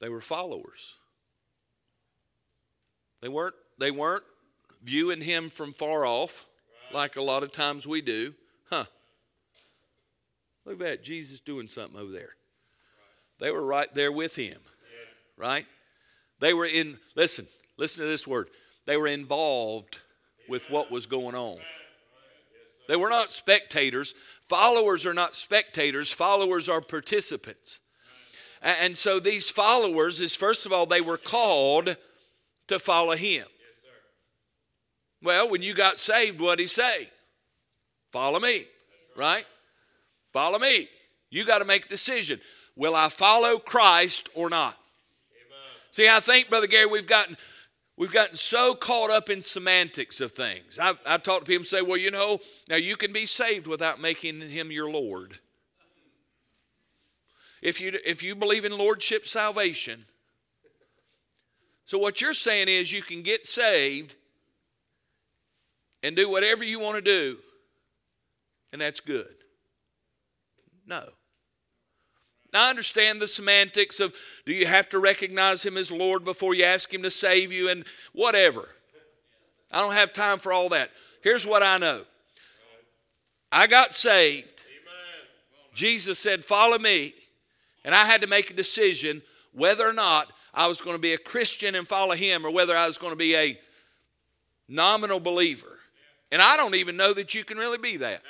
[0.00, 0.94] they were followers.
[3.20, 4.24] They weren't, they weren't
[4.82, 6.46] viewing him from far off
[6.92, 8.34] like a lot of times we do.
[8.70, 8.84] Huh.
[10.64, 11.04] Look at that.
[11.04, 12.36] Jesus doing something over there.
[13.40, 14.58] They were right there with him.
[15.36, 15.66] Right?
[16.38, 18.48] They were in, listen, listen to this word.
[18.86, 19.98] They were involved
[20.48, 21.58] with what was going on.
[22.86, 24.14] They were not spectators.
[24.48, 27.80] Followers are not spectators, followers are participants.
[28.62, 31.96] And so these followers is first of all, they were called
[32.68, 33.46] to follow him.
[35.22, 37.08] Well, when you got saved, what did he say?
[38.12, 38.66] Follow me,
[39.16, 39.44] right?
[40.32, 40.88] Follow me.
[41.30, 42.40] You got to make a decision.
[42.76, 44.76] Will I follow Christ or not?
[45.90, 47.36] See, I think, Brother Gary, we've gotten
[47.96, 50.78] We've gotten so caught up in semantics of things.
[50.80, 53.66] I've, I've talked to people and say, well, you know, now you can be saved
[53.66, 55.38] without making him your Lord.
[57.62, 60.06] If you, if you believe in lordship salvation.
[61.86, 64.14] So, what you're saying is you can get saved
[66.02, 67.38] and do whatever you want to do,
[68.72, 69.34] and that's good.
[70.86, 71.08] No.
[72.54, 74.14] I understand the semantics of
[74.46, 77.68] do you have to recognize Him as Lord before you ask Him to save you
[77.70, 78.68] and whatever.
[79.70, 80.90] I don't have time for all that.
[81.22, 82.02] Here's what I know
[83.50, 84.48] I got saved.
[85.74, 87.14] Jesus said, Follow me.
[87.84, 89.20] And I had to make a decision
[89.52, 92.74] whether or not I was going to be a Christian and follow Him or whether
[92.74, 93.58] I was going to be a
[94.68, 95.78] nominal believer.
[96.32, 98.22] And I don't even know that you can really be that.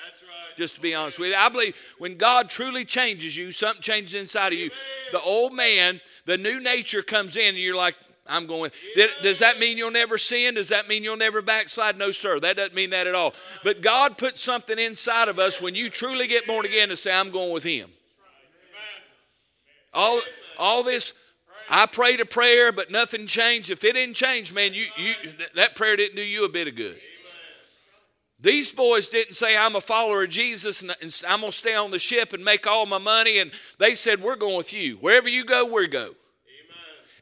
[0.56, 4.14] Just to be honest with you, I believe when God truly changes you, something changes
[4.14, 4.70] inside of you.
[5.12, 8.70] The old man, the new nature comes in, and you're like, I'm going.
[9.22, 10.54] Does that mean you'll never sin?
[10.54, 11.98] Does that mean you'll never backslide?
[11.98, 12.40] No, sir.
[12.40, 13.34] That doesn't mean that at all.
[13.62, 17.12] But God puts something inside of us when you truly get born again to say,
[17.12, 17.90] I'm going with Him.
[19.92, 20.20] All,
[20.58, 21.12] all this,
[21.68, 23.70] I prayed a prayer, but nothing changed.
[23.70, 25.14] If it didn't change, man, you, you
[25.54, 26.98] that prayer didn't do you a bit of good.
[28.44, 30.94] These boys didn't say, I'm a follower of Jesus and
[31.26, 33.38] I'm going to stay on the ship and make all my money.
[33.38, 34.96] And they said, We're going with you.
[34.96, 36.02] Wherever you go, we go.
[36.02, 36.14] Amen.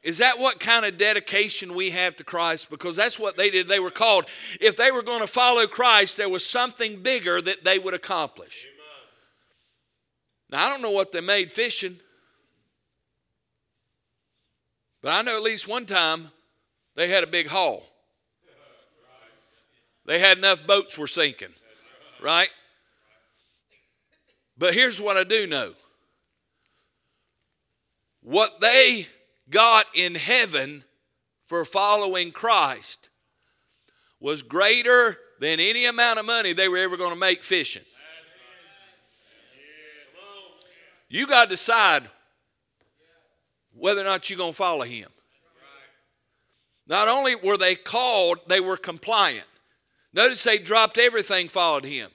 [0.03, 2.71] Is that what kind of dedication we have to Christ?
[2.71, 3.69] Because that's what they did.
[3.69, 4.25] They were called.
[4.61, 8.67] If they were going to follow Christ, there was something bigger that they would accomplish.
[8.67, 10.59] Amen.
[10.59, 12.01] Now, I don't know what they made fishing,
[15.03, 16.33] but I know at least one time
[16.97, 17.85] they had a big haul.
[20.05, 21.55] They had enough boats were sinking,
[22.21, 22.51] right?
[24.59, 25.75] But here's what I do know
[28.23, 29.09] what they
[29.51, 30.85] got in heaven
[31.47, 33.09] for following Christ
[34.21, 37.83] was greater than any amount of money they were ever going to make fishing.
[41.09, 42.09] You got to decide
[43.75, 45.09] whether or not you're going to follow him.
[46.87, 49.47] Not only were they called, they were compliant.
[50.15, 52.11] Notice they dropped everything, followed him.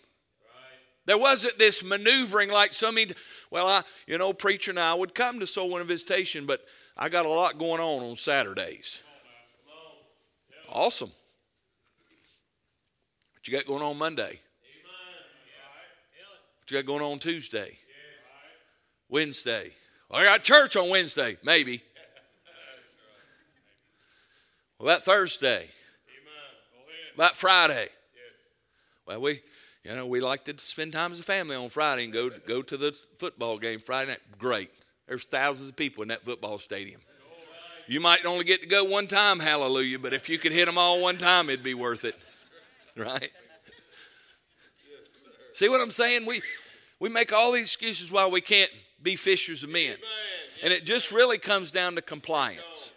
[1.06, 3.14] There wasn't this maneuvering like so many.
[3.50, 6.66] Well, I, you know, preacher and I would come to soul winning visitation, but
[6.98, 9.02] I got a lot going on on Saturdays.
[10.70, 11.12] Awesome.
[13.34, 14.42] What you got going on Monday?
[16.60, 17.78] What you got going on Tuesday?
[19.08, 19.72] Wednesday?
[20.10, 21.84] Well, I got church on Wednesday, maybe.
[24.80, 25.72] Well, that Thursday?
[27.18, 27.88] About Friday.
[29.08, 29.42] Well, we,
[29.84, 32.62] you know, we like to spend time as a family on Friday and go go
[32.62, 34.20] to the football game Friday night.
[34.38, 34.70] Great.
[35.08, 37.02] There's thousands of people in that football stadium.
[37.88, 40.78] You might only get to go one time, hallelujah, but if you could hit them
[40.78, 42.16] all one time, it'd be worth it.
[42.96, 43.30] Right?
[45.54, 46.26] See what I'm saying?
[46.28, 46.42] We
[47.00, 49.98] we make all these excuses why we can't be fishers of men.
[50.64, 52.94] And it just really comes down to compliance.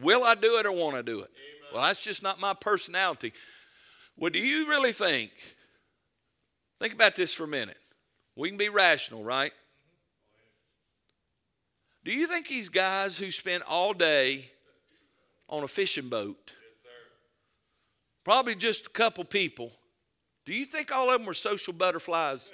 [0.00, 1.30] Will I do it or want to do it?
[1.72, 3.32] Well, that's just not my personality.
[4.16, 5.30] What do you really think?
[6.80, 7.78] Think about this for a minute.
[8.34, 9.52] We can be rational, right?
[12.04, 14.50] Do you think these guys who spend all day
[15.48, 16.52] on a fishing boat,
[18.24, 19.72] probably just a couple people,
[20.46, 22.52] Do you think all of them were social butterflies?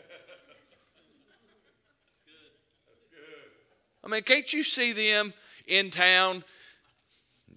[4.02, 5.32] I mean, can't you see them
[5.66, 6.42] in town?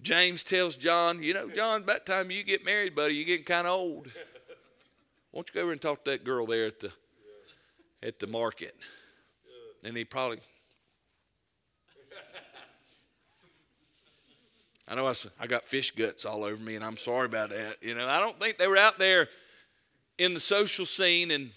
[0.06, 3.44] James tells John, you know, John, by the time you get married, buddy, you're getting
[3.44, 4.06] kind of old.
[4.06, 6.92] Why don't you go over and talk to that girl there at the
[8.04, 8.76] at the market?
[9.82, 10.38] And he probably
[14.86, 17.78] I know I, I got fish guts all over me, and I'm sorry about that.
[17.80, 19.28] You know, I don't think they were out there
[20.18, 21.50] in the social scene and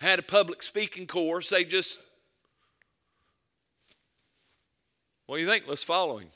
[0.00, 1.50] had a public speaking course.
[1.50, 2.00] They just,
[5.26, 5.64] what do you think?
[5.68, 6.28] Let's follow him.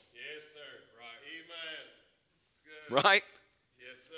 [2.93, 3.23] Right.
[3.81, 4.15] Yes, sir.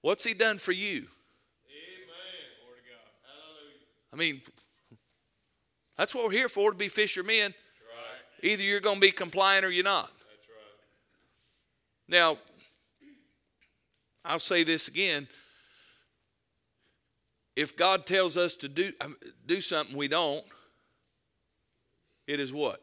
[0.00, 0.96] What's he done for you?
[0.96, 1.08] Amen.
[2.62, 3.10] Glory to God.
[3.22, 4.14] Hallelujah.
[4.14, 4.40] I mean,
[5.98, 7.36] that's what we're here for to be fishermen.
[7.36, 8.50] That's right.
[8.50, 10.06] Either you're going to be compliant or you're not.
[10.06, 10.68] That's right.
[12.08, 12.38] Now,
[14.24, 15.28] I'll say this again.
[17.56, 20.44] If God tells us to do, um, do something we don't,
[22.26, 22.80] it is what?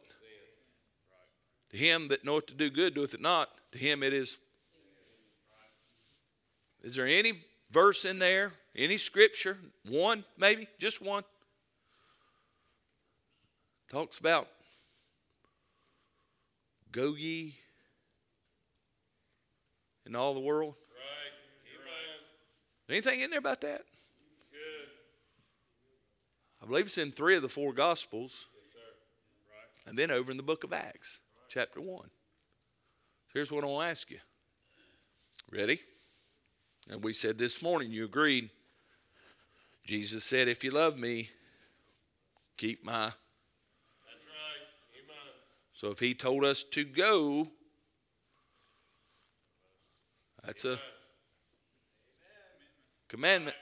[1.70, 3.50] To him that knoweth to do good doeth it not.
[3.72, 4.38] To him it is.
[6.82, 11.24] Is there any verse in there, any scripture, one maybe, just one,
[13.90, 14.48] talks about
[16.92, 17.56] go ye
[20.06, 20.74] in all the world?
[20.94, 22.94] Right.
[22.94, 23.82] Anything in there about that?
[24.50, 24.88] Good.
[26.62, 28.78] I believe it's in three of the four Gospels, Yes, sir.
[29.50, 29.90] Right.
[29.90, 32.08] and then over in the book of Acts, chapter 1.
[33.32, 34.18] Here's what I want to ask you.
[35.50, 35.80] Ready?
[36.90, 38.50] And we said this morning, you agreed.
[39.84, 41.30] Jesus said, If you love me,
[42.56, 43.04] keep my.
[43.04, 43.14] That's right.
[45.04, 45.16] Amen.
[45.72, 47.48] So if he told us to go,
[50.44, 50.78] that's a
[53.08, 53.56] commandment.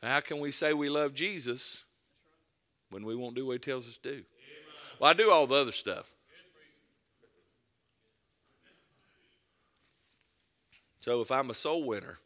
[0.00, 1.84] So how can we say we love Jesus
[2.90, 4.22] when we won't do what he tells us to do?
[4.98, 6.10] Well, I do all the other stuff.
[11.08, 12.18] So if I'm a soul winner,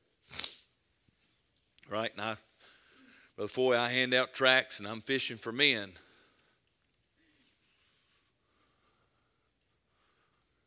[1.89, 2.37] right, and I,
[3.79, 5.93] I hand out tracts and I'm fishing for men.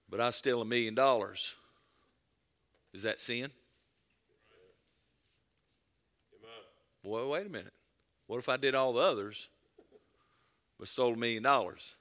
[0.10, 1.56] But I steal a million dollars.
[2.94, 3.52] Is that sin?
[7.04, 7.74] Well, wait a minute.
[8.28, 9.50] What if I did all the others
[10.80, 11.98] but stole a million dollars?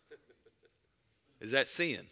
[1.40, 2.06] Is that sin?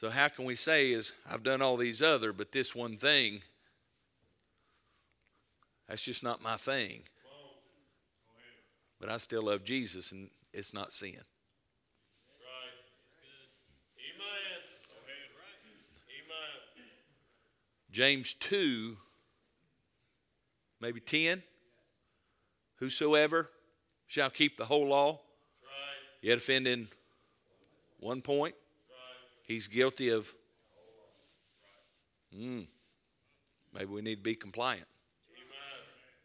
[0.00, 3.42] So how can we say is I've done all these other, but this one thing,
[5.86, 7.02] that's just not my thing.
[8.98, 11.10] But I still love Jesus and it's not sin.
[11.10, 11.20] Right.
[13.98, 14.60] Amen.
[14.88, 15.28] Go ahead.
[15.36, 15.60] Right.
[16.24, 16.88] Amen.
[17.90, 18.96] James 2,
[20.80, 21.42] maybe 10.
[22.76, 23.50] Whosoever
[24.06, 25.20] shall keep the whole law,
[26.22, 26.88] yet offend in
[27.98, 28.54] one point.
[29.50, 30.32] He's guilty of.
[32.34, 32.68] Mm,
[33.74, 34.86] maybe we need to be compliant.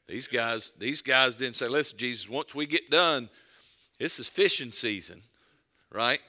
[0.08, 3.28] These guys, these guys didn't say, "Listen, Jesus, once we get done,
[3.98, 5.24] this is fishing season,
[5.92, 6.22] right?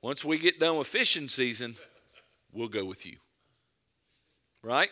[0.00, 1.76] Once we get done with fishing season,
[2.52, 3.16] we'll go with you,
[4.62, 4.90] right?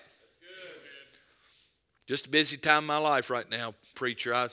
[2.08, 4.34] Just a busy time in my life right now, preacher.
[4.34, 4.48] I,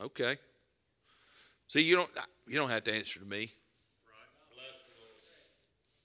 [0.00, 0.38] okay.
[1.66, 2.10] See, you don't
[2.46, 3.52] you don't have to answer to me.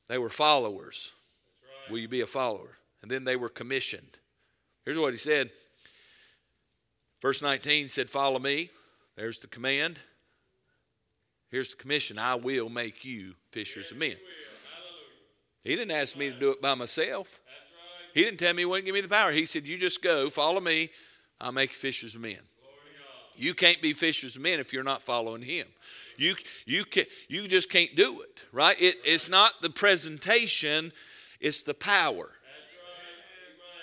[0.08, 0.20] Bless the Lord.
[0.20, 1.12] They were followers.
[1.62, 1.92] Right.
[1.92, 2.78] Will you be a follower?
[3.02, 4.18] And then they were commissioned.
[4.84, 5.52] Here's what he said.
[7.22, 8.70] Verse 19 said, Follow me.
[9.16, 9.98] There's the command.
[11.50, 14.16] Here's the commission I will make you fishers of men.
[15.64, 17.28] He didn't ask me to do it by myself.
[17.28, 18.12] That's right.
[18.14, 19.32] He didn't tell me he wouldn't give me the power.
[19.32, 20.92] He said, You just go, follow me,
[21.42, 22.40] I'll make you fishers of men.
[23.38, 25.68] You can't be fishers of men if you're not following him.
[26.18, 28.80] You, you, can, you just can't do it, right?
[28.82, 30.94] It, it's not the presentation,
[31.40, 32.32] it's the power,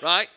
[0.02, 0.18] right.
[0.20, 0.28] Right?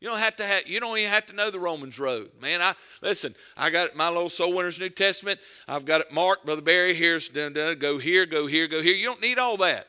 [0.00, 2.30] You don't have to have, you don't even have to know the Romans road.
[2.40, 5.40] Man, I listen, I got my little soul winners New Testament.
[5.66, 8.94] I've got it marked, Brother Barry, here's dun, dun, go here, go here, go here.
[8.94, 9.88] You don't need all that.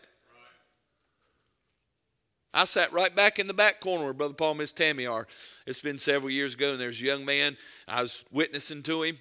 [2.54, 5.28] I sat right back in the back corner where Brother Paul and Miss Tammy are.
[5.68, 7.58] It's been several years ago, and there's a young man.
[7.88, 9.20] I was witnessing to him,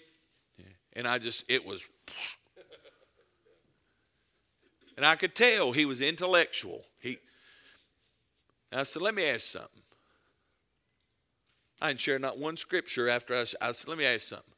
[0.95, 1.87] and I just, it was.
[4.97, 6.85] And I could tell he was intellectual.
[7.01, 7.19] He,
[8.73, 9.83] I said, let me ask something.
[11.81, 14.55] I didn't share not one scripture after I, I said, let me ask something.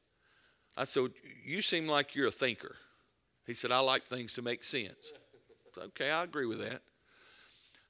[0.77, 1.11] I said,
[1.45, 2.77] you seem like you're a thinker.
[3.47, 5.13] He said, I like things to make sense.
[5.75, 6.83] Said, okay, I agree with that.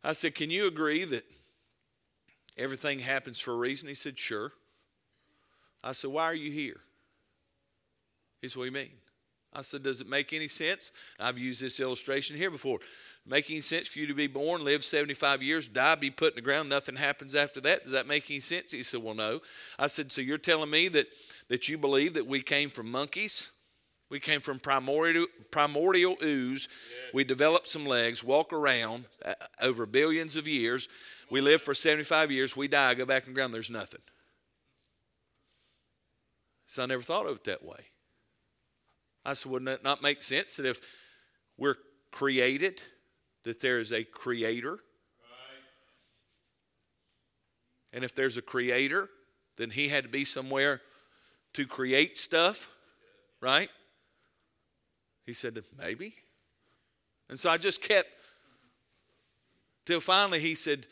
[0.02, 1.24] I said, Can you agree that
[2.56, 3.88] everything happens for a reason?
[3.88, 4.52] He said, Sure.
[5.82, 6.80] I said, Why are you here?
[8.40, 8.90] He said, What do you mean?
[9.52, 10.92] I said, Does it make any sense?
[11.18, 12.78] I've used this illustration here before.
[13.26, 16.36] Make any sense for you to be born, live 75 years, die, be put in
[16.36, 17.82] the ground, nothing happens after that?
[17.82, 18.72] Does that make any sense?
[18.72, 19.40] He said, Well, no.
[19.78, 21.08] I said, So you're telling me that,
[21.48, 23.50] that you believe that we came from monkeys?
[24.10, 26.68] We came from primordial, primordial ooze.
[26.68, 27.14] Yes.
[27.14, 30.88] We developed some legs, walk around uh, over billions of years.
[31.30, 32.56] We live for 75 years.
[32.56, 34.00] We die, go back in the ground, there's nothing.
[36.66, 37.86] So I never thought of it that way.
[39.24, 40.80] I said, wouldn't it not make sense that if
[41.56, 41.76] we're
[42.10, 42.82] created,
[43.44, 44.72] that there is a creator?
[44.72, 44.80] Right.
[47.92, 49.08] And if there's a creator,
[49.56, 50.80] then he had to be somewhere
[51.52, 52.74] to create stuff,
[53.40, 53.68] right?
[55.26, 56.14] He said, maybe.
[57.28, 58.08] And so I just kept,
[59.86, 60.86] till finally he said,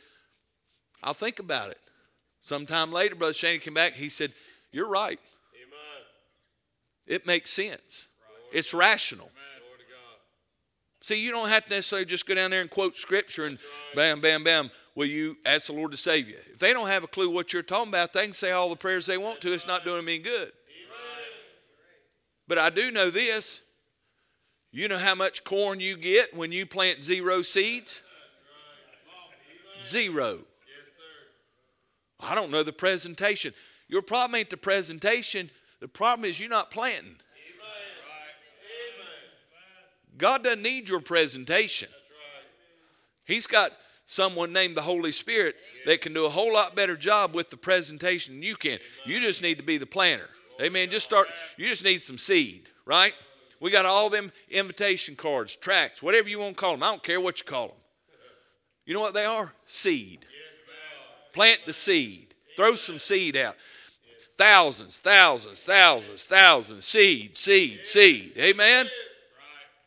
[1.02, 1.78] I'll think about it.
[2.40, 3.94] Sometime later, Brother Shane came back.
[3.94, 4.32] He said,
[4.70, 5.18] You're right.
[5.56, 6.04] Amen.
[7.06, 8.08] It makes sense.
[8.52, 9.30] It's rational.
[11.00, 13.58] See, you don't have to necessarily just go down there and quote scripture and
[13.94, 14.70] bam, bam, bam.
[14.94, 16.36] Will you ask the Lord to save you?
[16.52, 18.76] If they don't have a clue what you're talking about, they can say all the
[18.76, 19.52] prayers they want to.
[19.52, 20.52] It's not doing them any good.
[22.46, 23.62] But I do know this.
[24.70, 28.02] You know how much corn you get when you plant zero seeds?
[29.84, 30.40] Zero.
[32.20, 33.54] I don't know the presentation.
[33.88, 35.50] Your problem ain't the presentation.
[35.80, 37.16] The problem is you're not planting.
[40.18, 41.88] God doesn't need your presentation.
[43.24, 43.70] He's got
[44.04, 45.54] someone named the Holy Spirit
[45.86, 48.78] that can do a whole lot better job with the presentation than you can.
[49.06, 50.28] You just need to be the planter.
[50.60, 50.90] Amen.
[50.90, 53.14] Just start, you just need some seed, right?
[53.60, 56.82] We got all them invitation cards, tracts, whatever you want to call them.
[56.82, 57.76] I don't care what you call them.
[58.86, 59.52] You know what they are?
[59.66, 60.24] Seed.
[61.32, 62.34] Plant the seed.
[62.56, 63.56] Throw some seed out.
[64.36, 68.32] Thousands, thousands, thousands, thousands, seed, seed, seed.
[68.38, 68.86] Amen?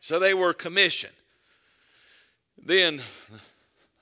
[0.02, 1.14] So they were commissioned.
[2.64, 3.02] Then,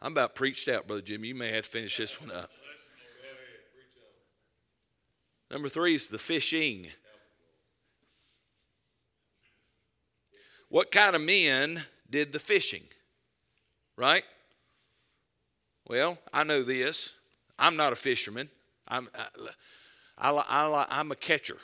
[0.02, 1.24] I'm about preached out, Brother Jim.
[1.24, 2.50] You may have to finish this one up.
[5.52, 6.88] Number three is the fishing.
[10.70, 12.84] What kind of men did the fishing?
[13.98, 14.24] Right?
[15.88, 17.14] Well, I know this.
[17.58, 18.50] I'm not a fisherman.
[18.88, 19.50] I'm, I,
[20.18, 21.58] I, I, I'm a catcher.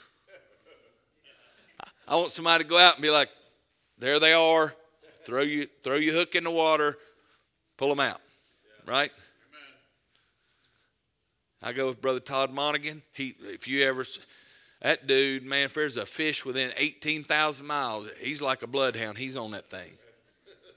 [2.08, 3.30] I want somebody to go out and be like,
[3.98, 4.74] there they are.
[5.26, 6.98] Throw you throw your hook in the water,
[7.78, 8.22] pull them out.
[8.86, 9.12] Right?
[11.64, 13.02] I go with Brother Todd Monaghan.
[13.12, 14.06] He, if you ever,
[14.82, 19.18] that dude, man, if there's a fish within 18,000 miles, he's like a bloodhound.
[19.18, 19.92] He's on that thing.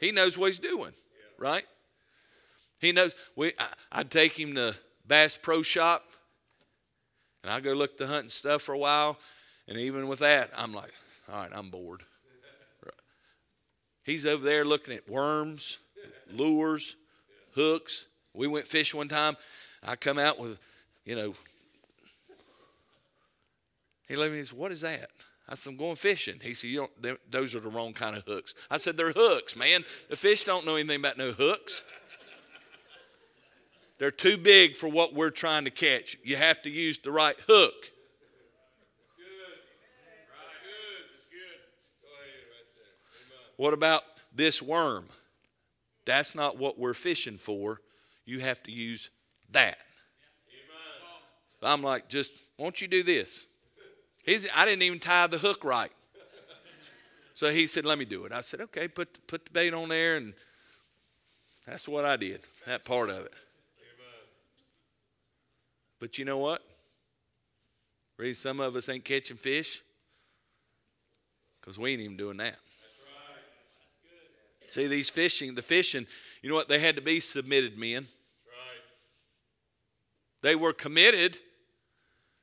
[0.00, 0.92] He knows what he's doing,
[1.38, 1.64] right?
[2.78, 3.14] He knows.
[3.34, 4.74] We, I, I'd take him to
[5.06, 6.04] Bass Pro Shop,
[7.42, 9.18] and I go look the hunting stuff for a while,
[9.66, 10.92] and even with that, I'm like,
[11.30, 12.02] all right, I'm bored.
[14.04, 15.78] He's over there looking at worms,
[16.32, 16.96] lures,
[17.54, 18.06] hooks.
[18.32, 19.36] We went fish one time.
[19.82, 20.58] I come out with,
[21.04, 21.34] you know,
[24.08, 25.10] he looked at me and said, What is that?
[25.48, 26.40] I said, I'm going fishing.
[26.42, 28.54] He said, you don't, Those are the wrong kind of hooks.
[28.70, 29.84] I said, They're hooks, man.
[30.08, 31.84] The fish don't know anything about no hooks.
[33.98, 36.16] They're too big for what we're trying to catch.
[36.22, 37.74] You have to use the right hook.
[37.74, 39.24] That's good.
[40.30, 40.54] Right.
[40.62, 41.04] Good.
[41.32, 43.34] That's good.
[43.34, 45.08] Right What about this worm?
[46.04, 47.80] That's not what we're fishing for.
[48.24, 49.10] You have to use
[49.50, 49.78] that.
[51.62, 51.74] Amen.
[51.74, 53.46] I'm like, just, won't you do this?
[54.28, 55.90] He's, I didn't even tie the hook right.
[57.32, 58.32] So he said, let me do it.
[58.32, 60.18] I said, okay, put, put the bait on there.
[60.18, 60.34] And
[61.66, 63.32] that's what I did, that part of it.
[65.98, 66.62] But you know what?
[68.18, 69.80] Reason some of us ain't catching fish
[71.60, 72.56] because we ain't even doing that.
[74.68, 76.06] See, these fishing, the fishing,
[76.42, 76.68] you know what?
[76.68, 78.02] They had to be submitted men.
[78.02, 78.82] Right.
[80.42, 81.38] They were committed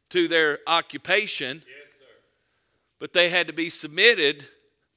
[0.10, 1.75] to their occupation, yes,
[3.00, 4.46] but they had to be submitted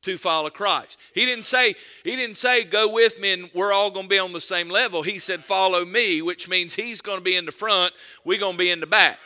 [0.03, 0.99] to follow Christ.
[1.12, 1.74] He didn't say,
[2.05, 4.68] he didn't say, go with me and we're all going to be on the same
[4.68, 5.03] level.
[5.03, 7.92] He said, follow me, which means he's going to be in the front,
[8.24, 9.18] we're going to be in the back.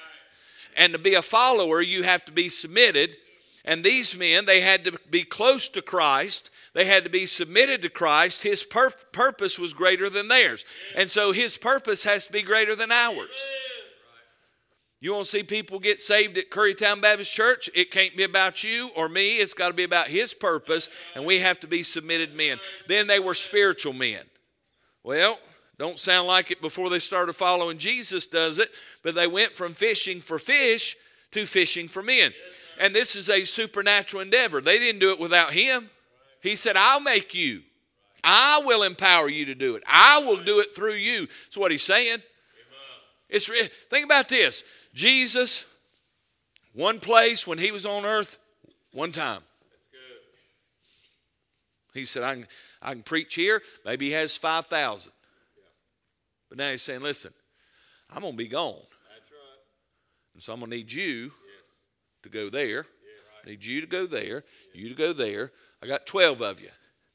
[0.77, 3.17] And to be a follower, you have to be submitted.
[3.65, 7.83] And these men, they had to be close to Christ they had to be submitted
[7.83, 8.43] to Christ.
[8.43, 10.65] His pur- purpose was greater than theirs.
[10.97, 13.47] And so his purpose has to be greater than ours.
[15.03, 17.69] You want to see people get saved at Currytown Baptist Church?
[17.75, 19.39] It can't be about you or me.
[19.39, 22.61] It's got to be about His purpose, and we have to be submitted men.
[22.87, 24.21] Then they were spiritual men.
[25.03, 25.41] Well,
[25.77, 28.71] Don't sound like it before they started following Jesus, does it?
[29.03, 30.97] But they went from fishing for fish
[31.33, 32.33] to fishing for men.
[32.79, 34.61] And this is a supernatural endeavor.
[34.61, 35.91] They didn't do it without him.
[36.41, 37.63] He said, I'll make you.
[38.23, 39.83] I will empower you to do it.
[39.85, 41.27] I will do it through you.
[41.47, 42.19] That's what he's saying.
[43.29, 43.51] It's
[43.89, 44.63] think about this.
[44.95, 45.67] Jesus,
[46.73, 48.39] one place when he was on earth,
[48.93, 49.43] one time.
[51.95, 52.47] He said, I can,
[52.81, 53.63] I can preach here.
[53.85, 55.13] Maybe he has 5,000.
[56.49, 57.33] But now he's saying, listen,
[58.11, 58.75] I'm going to be gone.
[58.75, 59.21] Right.
[60.35, 61.33] And so I'm going to need you
[62.23, 62.87] to go there.
[63.47, 65.51] Need you to go there, you to go there.
[65.83, 66.69] I got 12 of you.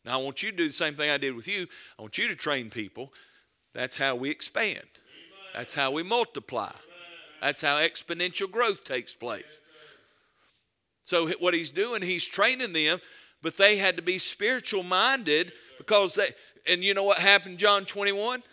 [0.03, 1.67] Now I want you to do the same thing I did with you.
[1.97, 3.13] I want you to train people.
[3.73, 4.83] That's how we expand.
[5.53, 6.71] That's how we multiply.
[7.41, 9.61] That's how exponential growth takes place.
[11.03, 12.99] So what he's doing, he's training them,
[13.41, 16.29] but they had to be spiritual minded because they
[16.67, 18.43] and you know what happened John 21?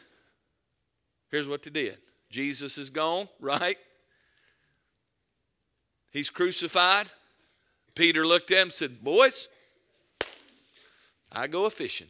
[1.30, 1.98] Here's what they did.
[2.30, 3.76] Jesus is gone, right?
[6.12, 7.08] He's crucified.
[7.94, 9.48] Peter looked at him and said, Boys,
[11.30, 12.08] I go a fishing.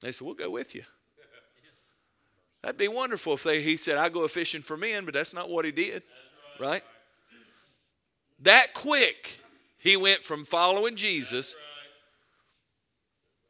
[0.00, 0.84] They said, We'll go with you.
[2.64, 5.34] That'd be wonderful if they, he said, I go a fishing for men, but that's
[5.34, 6.02] not what he did.
[6.58, 6.82] Right?
[8.40, 9.36] That quick,
[9.76, 11.56] he went from following Jesus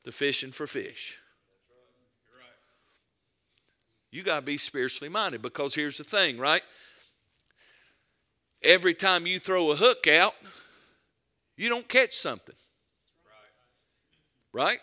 [0.02, 1.16] to fishing for fish.
[2.36, 2.50] Right.
[4.10, 6.62] You got to be spiritually minded because here's the thing, right?
[8.64, 10.34] Every time you throw a hook out,
[11.56, 12.56] you don't catch something.
[14.52, 14.80] Right?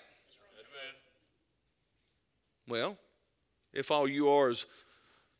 [2.66, 2.98] Well,
[3.74, 4.66] if all you are is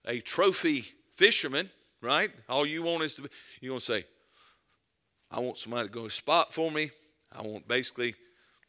[0.06, 1.70] a trophy fisherman,
[2.02, 2.32] right?
[2.50, 3.30] All you want is to be,
[3.60, 4.06] you're going to say,
[5.30, 6.92] I want somebody to go spot for me.
[7.32, 8.16] I want basically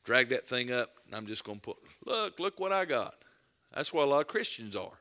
[0.05, 3.15] drag that thing up, and I'm just going to put, look, look what I got.
[3.75, 4.99] That's what a lot of Christians are.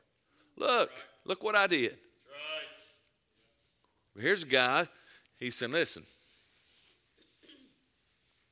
[0.56, 0.90] Look,
[1.24, 1.90] look what I did.
[1.90, 2.68] Right.
[4.14, 4.88] Well, here's a guy.
[5.38, 6.04] He said, listen,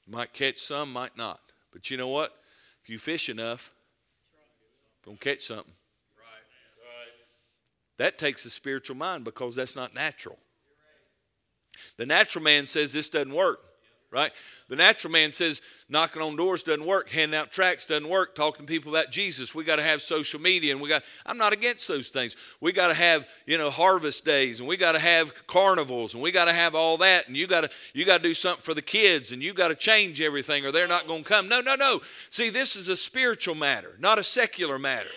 [0.06, 1.40] might catch some, might not.
[1.72, 2.36] But you know what?
[2.82, 3.72] If you fish enough,
[5.04, 5.72] gonna catch something.
[8.00, 10.38] That takes a spiritual mind because that's not natural.
[11.98, 13.60] The natural man says this doesn't work,
[14.10, 14.32] right?
[14.70, 18.64] The natural man says knocking on doors doesn't work, handing out tracts doesn't work, talking
[18.64, 19.54] to people about Jesus.
[19.54, 21.02] We got to have social media, and we got.
[21.26, 22.36] I'm not against those things.
[22.62, 26.22] We got to have you know harvest days, and we got to have carnivals, and
[26.22, 28.62] we got to have all that, and you got to you got to do something
[28.62, 31.48] for the kids, and you got to change everything, or they're not going to come.
[31.48, 32.00] No, no, no.
[32.30, 35.10] See, this is a spiritual matter, not a secular matter.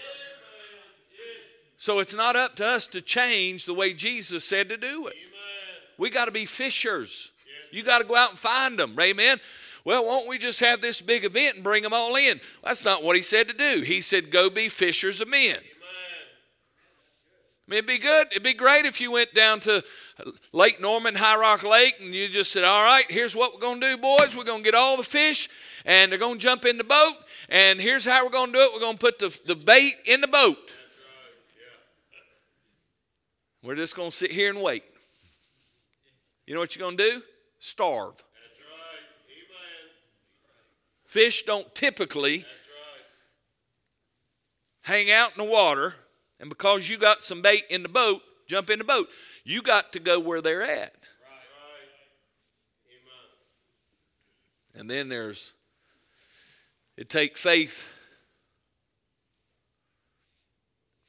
[1.83, 5.15] So it's not up to us to change the way Jesus said to do it.
[5.17, 5.83] Amen.
[5.97, 7.33] We got to be fishers.
[7.71, 8.97] You got to go out and find them.
[8.97, 9.37] Amen.
[9.83, 12.39] Well, won't we just have this big event and bring them all in?
[12.63, 13.81] That's not what he said to do.
[13.81, 15.57] He said, go be fishers of men.
[15.57, 15.59] Amen.
[17.67, 18.27] I mean, it'd be good.
[18.31, 19.83] It'd be great if you went down to
[20.53, 23.81] Lake Norman, High Rock Lake, and you just said, all right, here's what we're going
[23.81, 24.37] to do, boys.
[24.37, 25.49] We're going to get all the fish,
[25.83, 27.15] and they're going to jump in the boat,
[27.49, 28.71] and here's how we're going to do it.
[28.73, 30.55] We're going to put the, the bait in the boat.
[33.63, 34.83] We're just going to sit here and wait.
[36.45, 37.21] You know what you're going to do?
[37.59, 38.15] Starve.
[38.15, 38.99] That's right.
[39.29, 39.89] Amen.
[41.05, 42.45] Fish don't typically right.
[44.81, 45.95] hang out in the water,
[46.41, 49.07] and because you got some bait in the boat, jump in the boat.
[49.45, 50.69] You got to go where they're at.
[50.69, 50.91] Right.
[54.75, 54.81] Right.
[54.81, 55.53] And then there's
[56.97, 57.93] it take faith.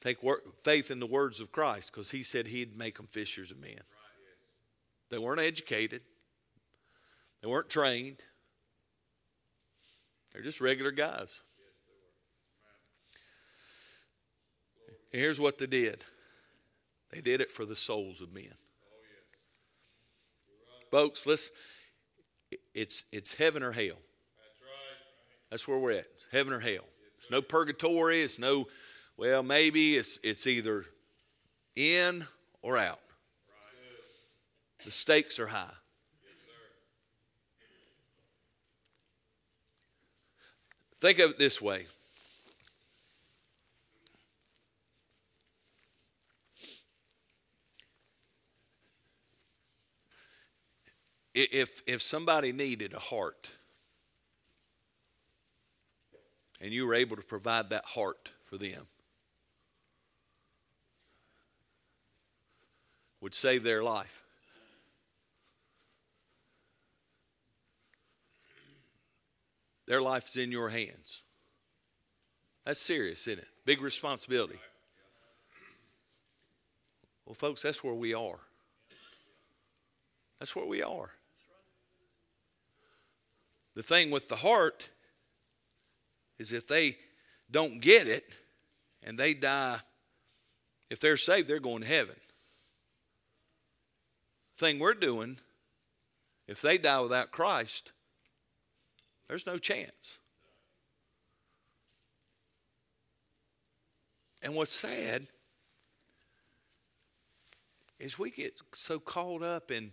[0.04, 3.50] Take wor- faith in the words of Christ because he said he'd make them fishers
[3.50, 3.80] of men.
[5.10, 6.02] They weren't educated.
[7.40, 8.18] They weren't trained.
[10.32, 11.40] They're just regular guys.
[15.12, 16.04] And here's what they did.
[17.10, 18.54] They did it for the souls of men.
[20.90, 21.50] Folks, let's
[22.74, 23.84] it's it's heaven or hell.
[23.84, 25.50] That's right.
[25.50, 26.06] That's where we're at.
[26.32, 26.84] Heaven or hell.
[27.18, 28.22] It's no purgatory.
[28.22, 28.66] It's no,
[29.16, 30.84] well, maybe it's it's either
[31.76, 32.26] in
[32.62, 33.00] or out.
[34.84, 35.72] The stakes are high.
[41.00, 41.86] Think of it this way.
[51.34, 53.48] If if somebody needed a heart
[56.60, 58.86] and you were able to provide that heart for them
[63.24, 64.22] would save their life.
[69.86, 71.22] Their life's in your hands.
[72.66, 73.48] That's serious, isn't it?
[73.64, 74.58] Big responsibility.
[77.24, 78.40] Well, folks, that's where we are.
[80.38, 81.08] That's where we are.
[83.74, 84.90] The thing with the heart
[86.38, 86.98] is if they
[87.50, 88.26] don't get it
[89.02, 89.78] and they die,
[90.90, 92.16] if they're saved, they're going to heaven.
[94.56, 95.38] Thing we're doing,
[96.46, 97.92] if they die without Christ,
[99.28, 100.20] there's no chance.
[104.42, 105.26] And what's sad
[107.98, 109.92] is we get so caught up in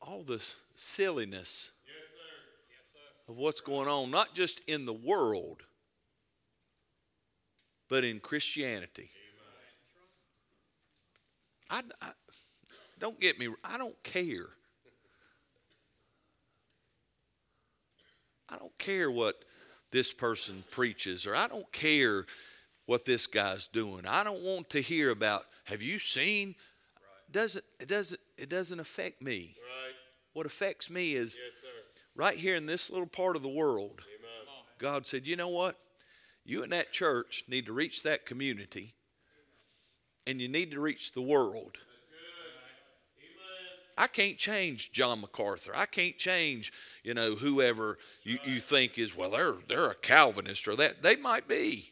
[0.00, 1.70] all this silliness
[3.28, 5.62] of what's going on, not just in the world,
[7.88, 9.10] but in Christianity.
[11.70, 12.10] I, I,
[12.98, 13.48] don't get me.
[13.64, 14.48] I don't care.
[18.48, 19.44] I don't care what
[19.90, 22.24] this person preaches, or I don't care
[22.86, 24.06] what this guy's doing.
[24.06, 25.44] I don't want to hear about.
[25.64, 26.48] Have you seen?
[26.48, 27.32] Right.
[27.32, 29.56] Doesn't it doesn't it doesn't affect me.
[29.58, 29.94] Right.
[30.32, 31.62] What affects me is yes,
[32.14, 34.00] right here in this little part of the world.
[34.00, 34.28] Amen.
[34.78, 35.76] God said, you know what?
[36.44, 38.94] You and that church need to reach that community,
[40.26, 41.76] and you need to reach the world.
[43.98, 45.72] I can't change John MacArthur.
[45.74, 46.72] I can't change,
[47.02, 51.02] you know, whoever you, you think is, well, they're, they're a Calvinist or that.
[51.02, 51.90] They might be.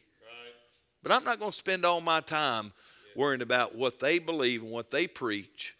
[1.03, 2.71] But I'm not going to spend all my time
[3.15, 5.75] worrying about what they believe and what they preach.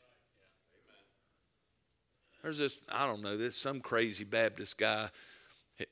[2.43, 5.09] There's this, I don't know, this some crazy Baptist guy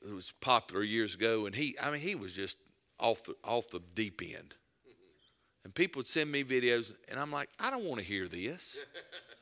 [0.06, 2.58] who was popular years ago, and he, I mean, he was just
[3.00, 4.54] off the, off the deep end.
[4.54, 5.64] Mm-hmm.
[5.64, 8.84] And people would send me videos, and I'm like, I don't want to hear this.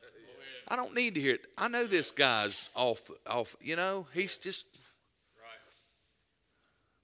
[0.67, 1.45] I don't need to hear it.
[1.57, 3.55] I know this guy's off, off.
[3.61, 4.65] You know, he's just.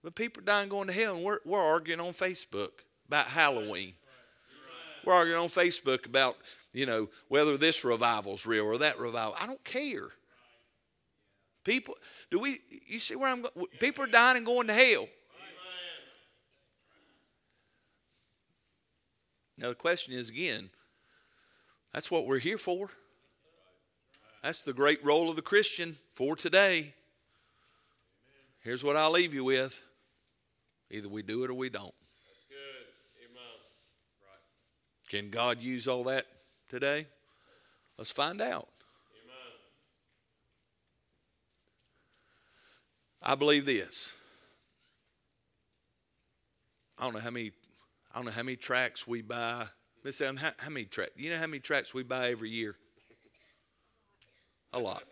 [0.03, 2.71] But people are dying going to hell, and we're, we're arguing on Facebook
[3.07, 3.93] about Halloween.
[5.05, 6.37] We're arguing on Facebook about,
[6.73, 9.35] you know, whether this revival's real or that revival.
[9.39, 10.09] I don't care.
[11.63, 11.95] People,
[12.31, 13.67] do we, you see where I'm going?
[13.79, 15.07] People are dying and going to hell.
[19.57, 20.71] Now, the question is again,
[21.93, 22.89] that's what we're here for.
[24.43, 26.93] That's the great role of the Christian for today.
[28.61, 29.81] Here's what I'll leave you with
[30.89, 31.93] either we do it or we don't.
[32.25, 33.29] That's good.
[33.29, 33.41] Amen.
[34.27, 35.09] Right.
[35.09, 36.25] Can God use all that
[36.69, 37.07] today?
[37.97, 38.67] Let's find out.
[39.23, 39.53] Amen.
[43.21, 44.15] I believe this.
[46.97, 47.51] I don't know how many
[48.13, 49.65] I don't know how many tracts we buy.
[50.03, 51.13] Miss Allen, how, how many tracts?
[51.15, 52.75] You know how many tracts we buy every year?
[54.73, 55.03] A lot.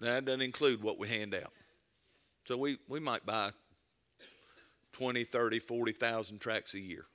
[0.00, 1.52] That doesn't include what we hand out.
[2.46, 3.50] So we, we might buy
[4.92, 7.06] 20, 30, 40,000 tracts a year.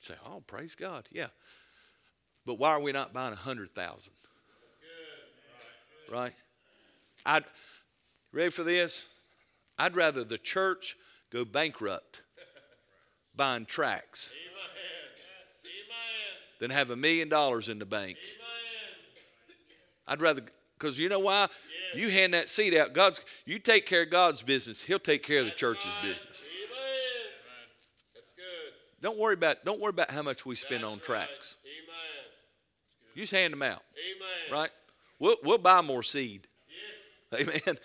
[0.00, 1.08] Say, oh, praise God.
[1.10, 1.28] Yeah.
[2.44, 4.12] But why are we not buying 100,000?
[6.10, 6.32] Right?
[7.24, 7.44] I'd,
[8.32, 9.06] ready for this?
[9.78, 10.96] I'd rather the church
[11.36, 12.22] go bankrupt
[13.34, 14.32] buying tracts
[16.60, 18.16] than have a million dollars in the bank.
[20.08, 20.42] I'd rather,
[20.78, 21.48] because you know why?
[21.94, 22.94] You hand that seed out.
[22.94, 24.82] God's, you take care of God's business.
[24.82, 26.44] He'll take care of the church's business.
[28.14, 28.72] That's good.
[29.02, 31.56] Don't worry about, don't worry about how much we spend on tracts.
[33.14, 33.82] You just hand them out.
[34.50, 34.70] Right?
[35.18, 36.46] We'll, we'll buy more seed.
[37.34, 37.78] Amen.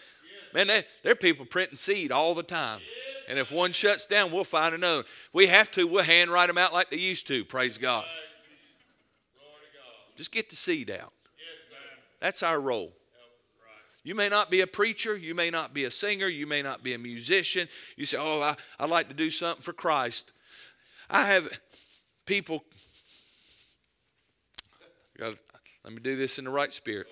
[0.54, 2.80] Man, they, there are people printing seed all the time.
[3.28, 5.04] And if one shuts down, we'll find another.
[5.34, 7.46] We have to, we'll handwrite them out like they used to.
[7.46, 8.06] Praise God.
[10.18, 11.14] Just get the seed out.
[12.20, 12.94] That's our role.
[14.04, 16.84] You may not be a preacher, you may not be a singer, you may not
[16.84, 17.68] be a musician.
[17.96, 20.32] You say, Oh, I, I'd like to do something for Christ.
[21.10, 21.50] I have
[22.26, 22.64] people,
[25.20, 25.38] let
[25.94, 27.08] me do this in the right spirit.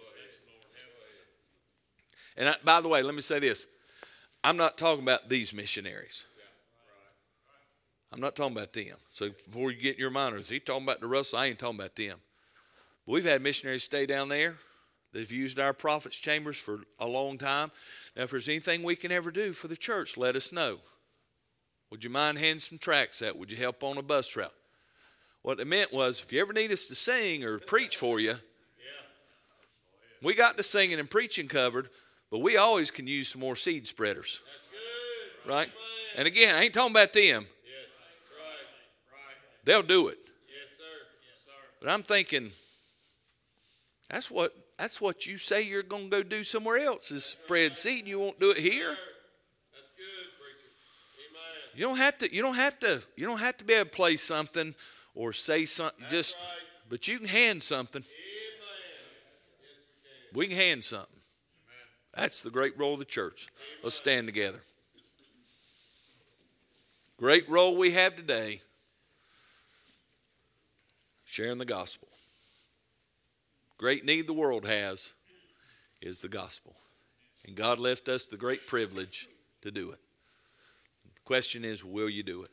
[2.37, 3.67] And I, by the way, let me say this
[4.43, 6.23] I'm not talking about these missionaries.
[8.11, 8.95] I'm not talking about them.
[9.11, 11.39] So before you get your mind, he talking about the Russell?
[11.39, 12.17] I ain't talking about them.
[13.05, 14.55] But we've had missionaries stay down there.
[15.13, 17.71] They've used our prophets' chambers for a long time.
[18.15, 20.79] Now, if there's anything we can ever do for the church, let us know.
[21.91, 23.37] Would you mind handing some tracts out?
[23.37, 24.53] Would you help on a bus route?
[25.41, 28.35] What it meant was, if you ever need us to sing or preach for you,
[30.21, 31.89] we got the singing and preaching covered.
[32.31, 34.41] But we always can use some more seed spreaders.
[35.47, 35.69] Right?
[36.15, 37.23] And again, I ain't talking about them.
[37.23, 37.47] Yes.
[39.11, 39.65] Right.
[39.65, 40.17] They'll do it.
[40.47, 40.83] Yes, sir.
[41.81, 42.51] But I'm thinking,
[44.09, 47.75] that's what that's what you say you're going to go do somewhere else is spread
[47.75, 47.99] seed.
[47.99, 48.95] And you won't do it here.
[49.73, 50.69] That's good, preacher.
[51.29, 51.75] Amen.
[51.75, 52.33] You don't have to.
[52.33, 53.01] You don't have to.
[53.15, 54.73] You don't have to be able to play something
[55.15, 56.05] or say something.
[56.09, 56.45] Just, right.
[56.89, 58.01] but you can hand something.
[58.01, 58.13] Amen.
[59.61, 59.77] Yes,
[60.33, 60.47] we can.
[60.47, 61.18] We can hand something.
[62.19, 63.47] That's the great role of the church.
[63.81, 64.59] Let's stand together.
[67.15, 68.61] Great role we have today
[71.23, 72.09] sharing the gospel.
[73.77, 75.13] Great need the world has
[76.01, 76.75] is the gospel.
[77.45, 79.29] And God left us the great privilege
[79.61, 79.99] to do it.
[81.15, 82.51] The question is, will you do it?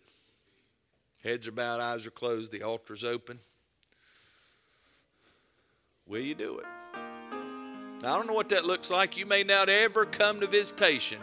[1.25, 3.41] Heads are bowed, eyes are closed, the altar's open.
[6.07, 6.67] Will you do it?
[8.03, 9.17] Now, I don't know what that looks like.
[9.17, 11.19] You may not ever come to visitation.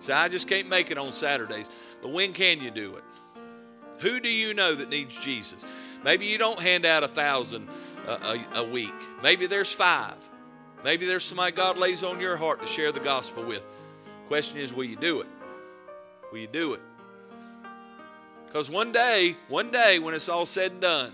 [0.00, 1.68] Say, I just can't make it on Saturdays.
[2.02, 3.04] But when can you do it?
[4.00, 5.64] Who do you know that needs Jesus?
[6.04, 7.68] Maybe you don't hand out a thousand
[8.06, 8.94] a, a, a week.
[9.22, 10.16] Maybe there's five.
[10.84, 13.64] Maybe there's somebody God lays on your heart to share the gospel with.
[14.28, 15.26] Question is, will you do it?
[16.30, 16.80] Will you do it?
[18.46, 21.12] Because one day, one day when it's all said and done,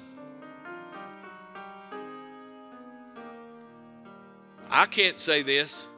[4.70, 5.88] I can't say this.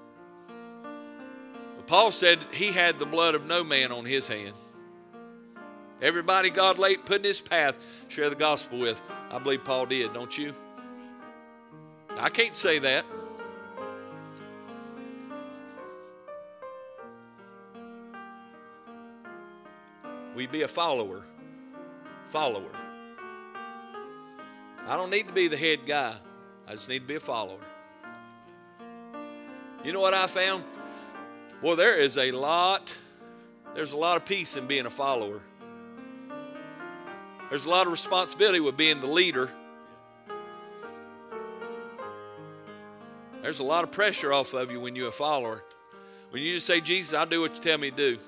[1.77, 4.55] But Paul said he had the blood of no man on his hand.
[6.01, 7.77] Everybody God laid put in his path,
[8.09, 9.01] share the gospel with.
[9.31, 10.55] I believe Paul did, don't you?
[12.19, 13.05] I can't say that.
[20.35, 21.25] We be a follower.
[22.31, 22.71] Follower.
[24.87, 26.15] I don't need to be the head guy.
[26.67, 27.61] I just need to be a follower.
[29.85, 30.65] You know what I found?
[31.61, 32.93] Well, there is a lot,
[33.75, 35.41] there's a lot of peace in being a follower.
[37.51, 39.51] There's a lot of responsibility with being the leader.
[43.43, 45.65] There's a lot of pressure off of you when you're a follower.
[46.31, 48.19] When you just say, Jesus, I'll do what you tell me to do.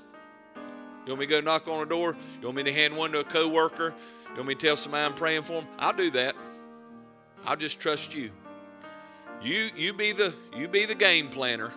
[1.07, 2.17] You want me to go knock on a door?
[2.41, 3.95] You want me to hand one to a coworker?
[4.31, 5.67] You want me to tell somebody I'm praying for them?
[5.79, 6.35] I'll do that.
[7.45, 8.31] I'll just trust you.
[9.45, 11.71] You you be the you be the game planner.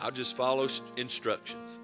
[0.00, 0.66] I'll just follow
[0.96, 1.78] instructions.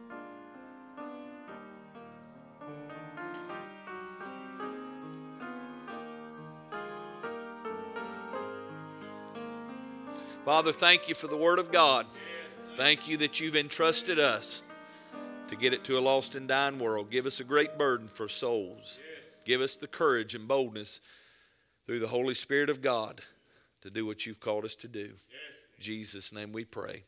[10.46, 12.06] Father, thank you for the Word of God.
[12.74, 14.62] Thank you that you've entrusted us
[15.48, 17.10] to get it to a lost and dying world.
[17.10, 18.98] Give us a great burden for souls.
[19.44, 21.02] Give us the courage and boldness
[21.84, 23.20] through the Holy Spirit of God
[23.88, 25.00] to do what you've called us to do.
[25.00, 27.04] In Jesus' name we pray.